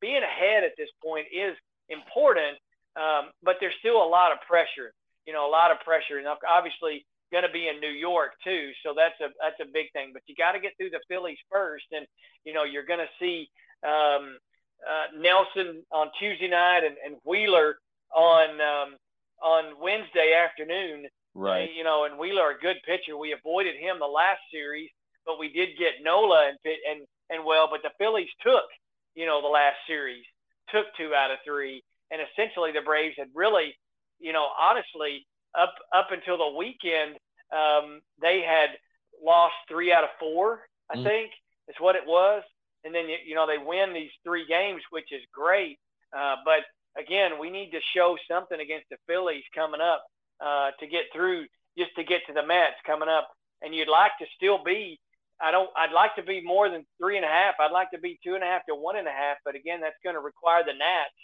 [0.00, 1.56] being ahead at this point is
[1.88, 2.58] important,
[2.96, 4.92] um, but there's still a lot of pressure.
[5.26, 8.70] You know, a lot of pressure, and obviously going to be in New York too.
[8.86, 10.14] So that's a that's a big thing.
[10.14, 12.06] But you got to get through the Phillies first, and
[12.44, 13.50] you know you're going to see
[13.82, 14.38] um,
[14.86, 17.74] uh, Nelson on Tuesday night and, and Wheeler
[18.14, 18.94] on um,
[19.42, 21.10] on Wednesday afternoon.
[21.34, 21.68] right.
[21.74, 23.18] You know, and Wheeler, a good pitcher.
[23.18, 24.90] We avoided him the last series,
[25.26, 28.68] but we did get Nola and pit and and well, but the Phillies took,
[29.14, 30.24] you know, the last series,
[30.70, 31.82] took two out of three,
[32.12, 33.74] and essentially the Braves had really,
[34.20, 35.26] you know, honestly,
[35.58, 37.16] up up until the weekend,
[37.54, 38.70] um, they had
[39.22, 40.66] lost three out of four.
[40.90, 41.04] I Mhm.
[41.04, 41.32] think
[41.68, 42.42] is what it was,
[42.84, 45.78] and then you, you know they win these three games, which is great.
[46.12, 46.64] Uh, but
[46.96, 50.04] again, we need to show something against the Phillies coming up
[50.40, 51.46] uh, to get through,
[51.78, 53.28] just to get to the Mets coming up.
[53.62, 55.00] And you'd like to still be.
[55.40, 55.70] I don't.
[55.76, 57.54] I'd like to be more than three and a half.
[57.58, 59.38] I'd like to be two and a half to one and a half.
[59.44, 61.20] But again, that's going to require the Nats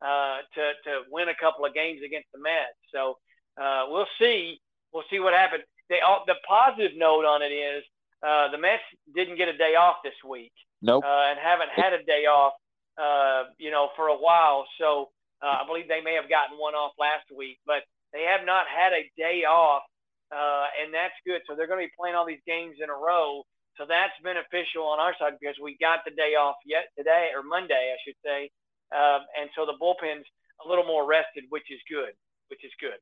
[0.00, 2.78] uh, to to win a couple of games against the Mets.
[2.92, 3.18] So
[3.60, 4.58] uh, we'll see.
[4.92, 5.64] We'll see what happens.
[5.88, 7.84] They all, the positive note on it is
[8.22, 8.82] uh, the Mets
[9.14, 11.04] didn't get a day off this week Nope.
[11.04, 12.52] uh, and haven't had a day off,
[13.00, 14.66] uh, you know, for a while.
[14.78, 15.10] So
[15.42, 17.82] uh, I believe they may have gotten one off last week, but
[18.12, 19.82] they have not had a day off,
[20.30, 21.42] uh, and that's good.
[21.48, 23.42] So they're going to be playing all these games in a row.
[23.80, 27.42] So that's beneficial on our side because we got the day off yet today or
[27.42, 28.52] Monday, I should say,
[28.92, 30.28] um, and so the bullpen's
[30.64, 32.12] a little more rested, which is good.
[32.48, 33.00] Which is good.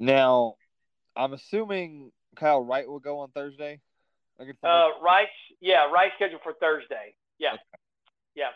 [0.00, 0.56] Now,
[1.18, 3.80] I'm assuming Kyle Wright will go on Thursday.
[4.62, 4.88] Uh?
[5.02, 7.14] Wright's, yeah, Wright's scheduled for Thursday.
[7.38, 7.62] Yeah, Okay.
[8.36, 8.50] yeah,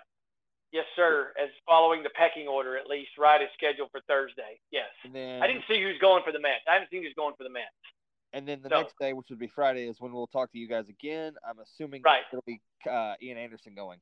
[0.70, 1.32] yes, sir.
[1.42, 4.60] As following the pecking order, at least, Wright is scheduled for Thursday.
[4.70, 4.88] Yes.
[5.04, 6.62] and then I didn't see who's going for the Mets.
[6.68, 7.66] I haven't seen who's going for the Mets.
[8.32, 10.58] and then the so- next day, which would be Friday, is when we'll talk to
[10.58, 11.34] you guys again.
[11.46, 12.22] I'm assuming Right.
[12.32, 14.00] it'll be uh, Ian Anderson going.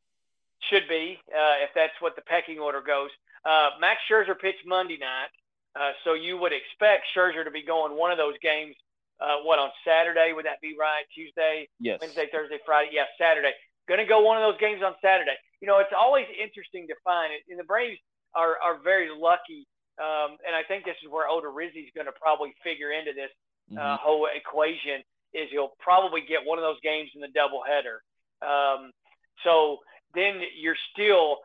[0.69, 3.11] Should be, uh, if that's what the pecking order goes.
[3.45, 5.31] Uh, Max Scherzer pitched Monday night,
[5.79, 8.75] uh, so you would expect Scherzer to be going one of those games.
[9.21, 10.33] Uh, what on Saturday?
[10.33, 11.05] Would that be right?
[11.15, 11.99] Tuesday, Yes.
[12.01, 12.91] Wednesday, Thursday, Friday.
[12.95, 13.53] Yeah, Saturday.
[13.87, 15.37] Going to go one of those games on Saturday.
[15.61, 17.43] You know, it's always interesting to find it.
[17.51, 18.01] And the Braves
[18.35, 19.67] are, are very lucky.
[20.01, 23.31] Um, and I think this is where Odorizzi's going to probably figure into this
[23.77, 23.99] uh, Mhm.
[24.01, 25.03] whole equation
[25.35, 28.01] is he'll probably get one of those games in the doubleheader.
[28.43, 28.91] Um,
[29.45, 29.79] so
[30.15, 31.39] then you're still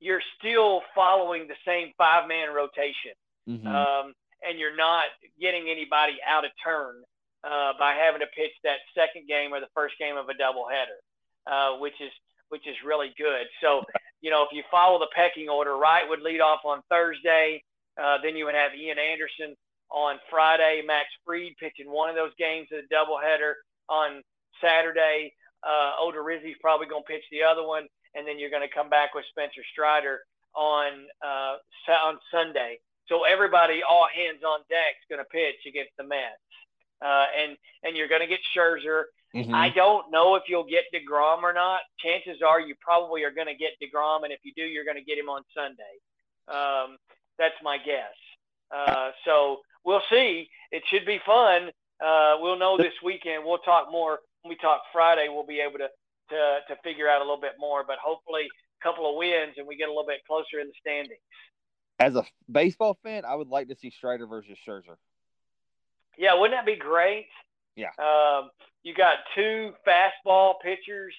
[0.00, 3.12] you're still following the same five man rotation
[3.48, 3.66] Mhm.
[3.66, 5.06] um, and you're not
[5.40, 7.02] getting anybody out of turn
[7.44, 10.98] uh, by having to pitch that second game or the first game of a doubleheader,
[11.46, 12.12] uh, which is
[12.50, 13.46] which is really good.
[13.60, 13.84] So,
[14.22, 17.62] you know, if you follow the pecking order, Wright would lead off on Thursday.
[18.00, 19.54] Uh, then you would have Ian Anderson
[19.90, 23.54] on Friday, Max Fried pitching one of those games of the doubleheader
[23.88, 24.22] on
[24.62, 25.34] Saturday.
[25.62, 28.88] Uh, Odorizzi's probably going to pitch the other one, and then you're going to come
[28.88, 30.20] back with Spencer Strider
[30.54, 31.56] on uh,
[32.02, 32.78] on Sunday.
[33.08, 36.36] So everybody, all hands on deck, is going to pitch against the Mets,
[37.02, 39.04] uh, and and you're going to get Scherzer.
[39.34, 39.54] Mhm.
[39.54, 41.80] I don't know if you'll get Degrom or not.
[41.98, 44.96] Chances are you probably are going to get Degrom, and if you do, you're going
[44.96, 45.94] to get him on Sunday.
[46.48, 46.96] Um,
[47.38, 48.14] that's my guess.
[48.70, 50.48] Uh, so we'll see.
[50.72, 51.70] It should be fun.
[52.00, 53.44] Uh, we'll know this weekend.
[53.44, 55.28] We'll talk more when we talk Friday.
[55.28, 55.88] We'll be able to
[56.30, 57.84] to to figure out a little bit more.
[57.86, 58.48] But hopefully,
[58.80, 61.20] a couple of wins and we get a little bit closer in the standings.
[61.98, 64.96] As a baseball fan, I would like to see Strider versus Scherzer.
[66.16, 67.26] Yeah, wouldn't that be great?
[67.76, 67.90] Yeah.
[67.98, 68.50] Um,
[68.82, 71.14] you got two fastball pitchers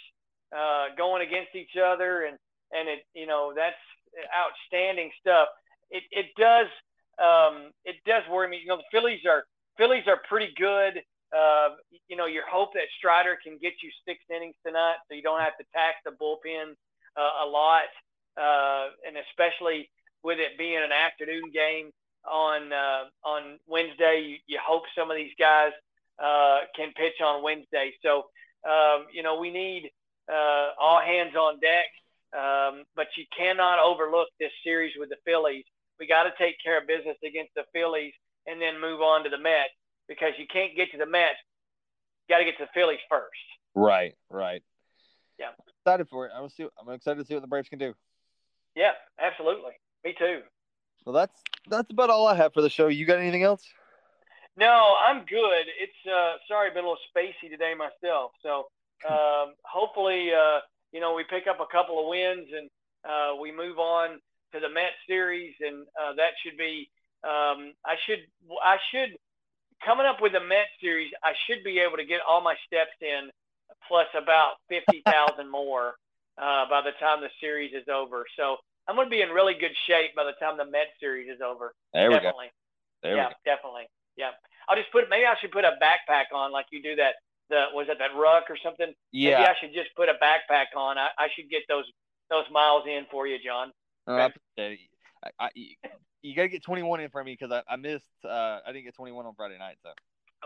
[0.56, 2.38] uh, going against each other, and
[2.72, 3.76] and it you know that's
[4.36, 5.48] outstanding stuff.
[5.90, 6.68] It it does
[7.20, 8.60] um, it does worry me.
[8.62, 9.46] You know the Phillies are
[9.78, 11.02] Phillies are pretty good.
[11.36, 11.76] Uh,
[12.08, 15.42] you know, your hope that Strider can get you six innings tonight, so you don't
[15.42, 16.74] have to tax the bullpen
[17.16, 17.86] uh, a lot,
[18.36, 19.90] uh, and especially
[20.24, 21.92] with it being an afternoon game
[22.30, 25.72] on uh, on Wednesday, you, you hope some of these guys
[26.22, 27.94] uh, can pitch on Wednesday.
[28.04, 28.26] So
[28.68, 29.92] um, you know, we need
[30.32, 31.86] uh, all hands on deck.
[32.32, 35.64] Um, but you cannot overlook this series with the Phillies.
[36.00, 38.14] We got to take care of business against the Phillies
[38.46, 39.74] and then move on to the Mets
[40.08, 41.40] because you can't get to the Mets.
[42.28, 43.32] You got to get to the Phillies first.
[43.74, 44.62] Right, right.
[45.40, 45.50] Yeah.
[45.82, 46.32] Excited for it.
[46.36, 47.96] I'm, see, I'm excited to see what the Braves can do.
[48.76, 49.72] Yeah, absolutely.
[50.04, 50.42] Me too.
[51.06, 52.88] Well, that's that's about all I have for the show.
[52.88, 53.64] You got anything else?
[54.58, 55.66] No, I'm good.
[55.80, 58.32] It's uh, sorry, I've been a little spacey today myself.
[58.44, 58.68] So
[59.10, 60.60] um, hopefully, uh,
[60.92, 62.70] you know, we pick up a couple of wins and
[63.08, 64.20] uh, we move on
[64.54, 66.90] to the Met series, and uh, that should be.
[67.24, 68.20] Um, I should.
[68.64, 69.18] I should
[69.86, 71.12] coming up with the Met series.
[71.24, 73.30] I should be able to get all my steps in,
[73.88, 75.96] plus about fifty thousand more
[76.38, 78.26] uh, by the time the series is over.
[78.38, 78.58] So
[78.90, 81.42] I'm going to be in really good shape by the time the Met series is
[81.46, 81.76] over.
[81.94, 82.50] There definitely.
[83.04, 83.14] we go.
[83.14, 83.38] There yeah, we go.
[83.46, 83.86] definitely.
[84.18, 84.34] Yeah.
[84.68, 87.66] I'll just put maybe I should put a backpack on like you do that the
[87.74, 88.92] was it that ruck or something?
[89.12, 89.38] Yeah.
[89.38, 90.98] Maybe I should just put a backpack on.
[90.98, 91.86] I, I should get those
[92.30, 93.72] those miles in for you, John.
[94.08, 95.32] I appreciate it.
[95.40, 95.50] I, I,
[96.22, 98.06] you got to get 21 in for me because I, I missed.
[98.24, 99.78] Uh, I didn't get 21 on Friday night.
[99.84, 99.90] So.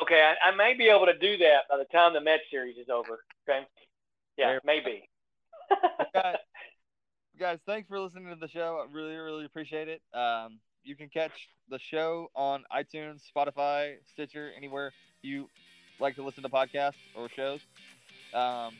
[0.02, 2.78] Okay, I, I may be able to do that by the time the Met series
[2.78, 3.24] is over.
[3.48, 3.66] Okay.
[4.38, 5.08] Yeah, maybe.
[7.40, 8.84] Guys, thanks for listening to the show.
[8.84, 10.02] I really, really appreciate it.
[10.14, 11.32] Um, you can catch
[11.70, 15.50] the show on iTunes, Spotify, Stitcher, anywhere you
[16.00, 17.62] like to listen to podcasts or shows.
[18.34, 18.74] Um,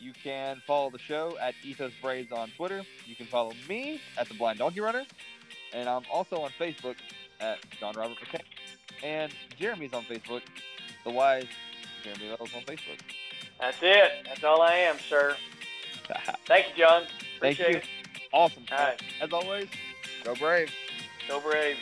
[0.00, 2.82] you can follow the show at Ethos Braves on Twitter.
[3.06, 5.04] You can follow me at the Blind Donkey Runner,
[5.72, 6.96] and I'm also on Facebook
[7.40, 8.42] at John Robert McKay.
[9.02, 10.42] And Jeremy's on Facebook.
[11.04, 11.46] The Wise
[12.02, 13.00] Jeremy Wells on Facebook.
[13.60, 14.12] That's it.
[14.24, 15.36] That's all I am, sir.
[16.46, 17.04] Thank you, John.
[17.42, 17.66] Thank you.
[17.66, 17.84] it.
[18.32, 18.64] Awesome.
[18.72, 19.02] All right.
[19.20, 19.68] As always,
[20.24, 20.72] go Braves.
[21.28, 21.78] Go Braves.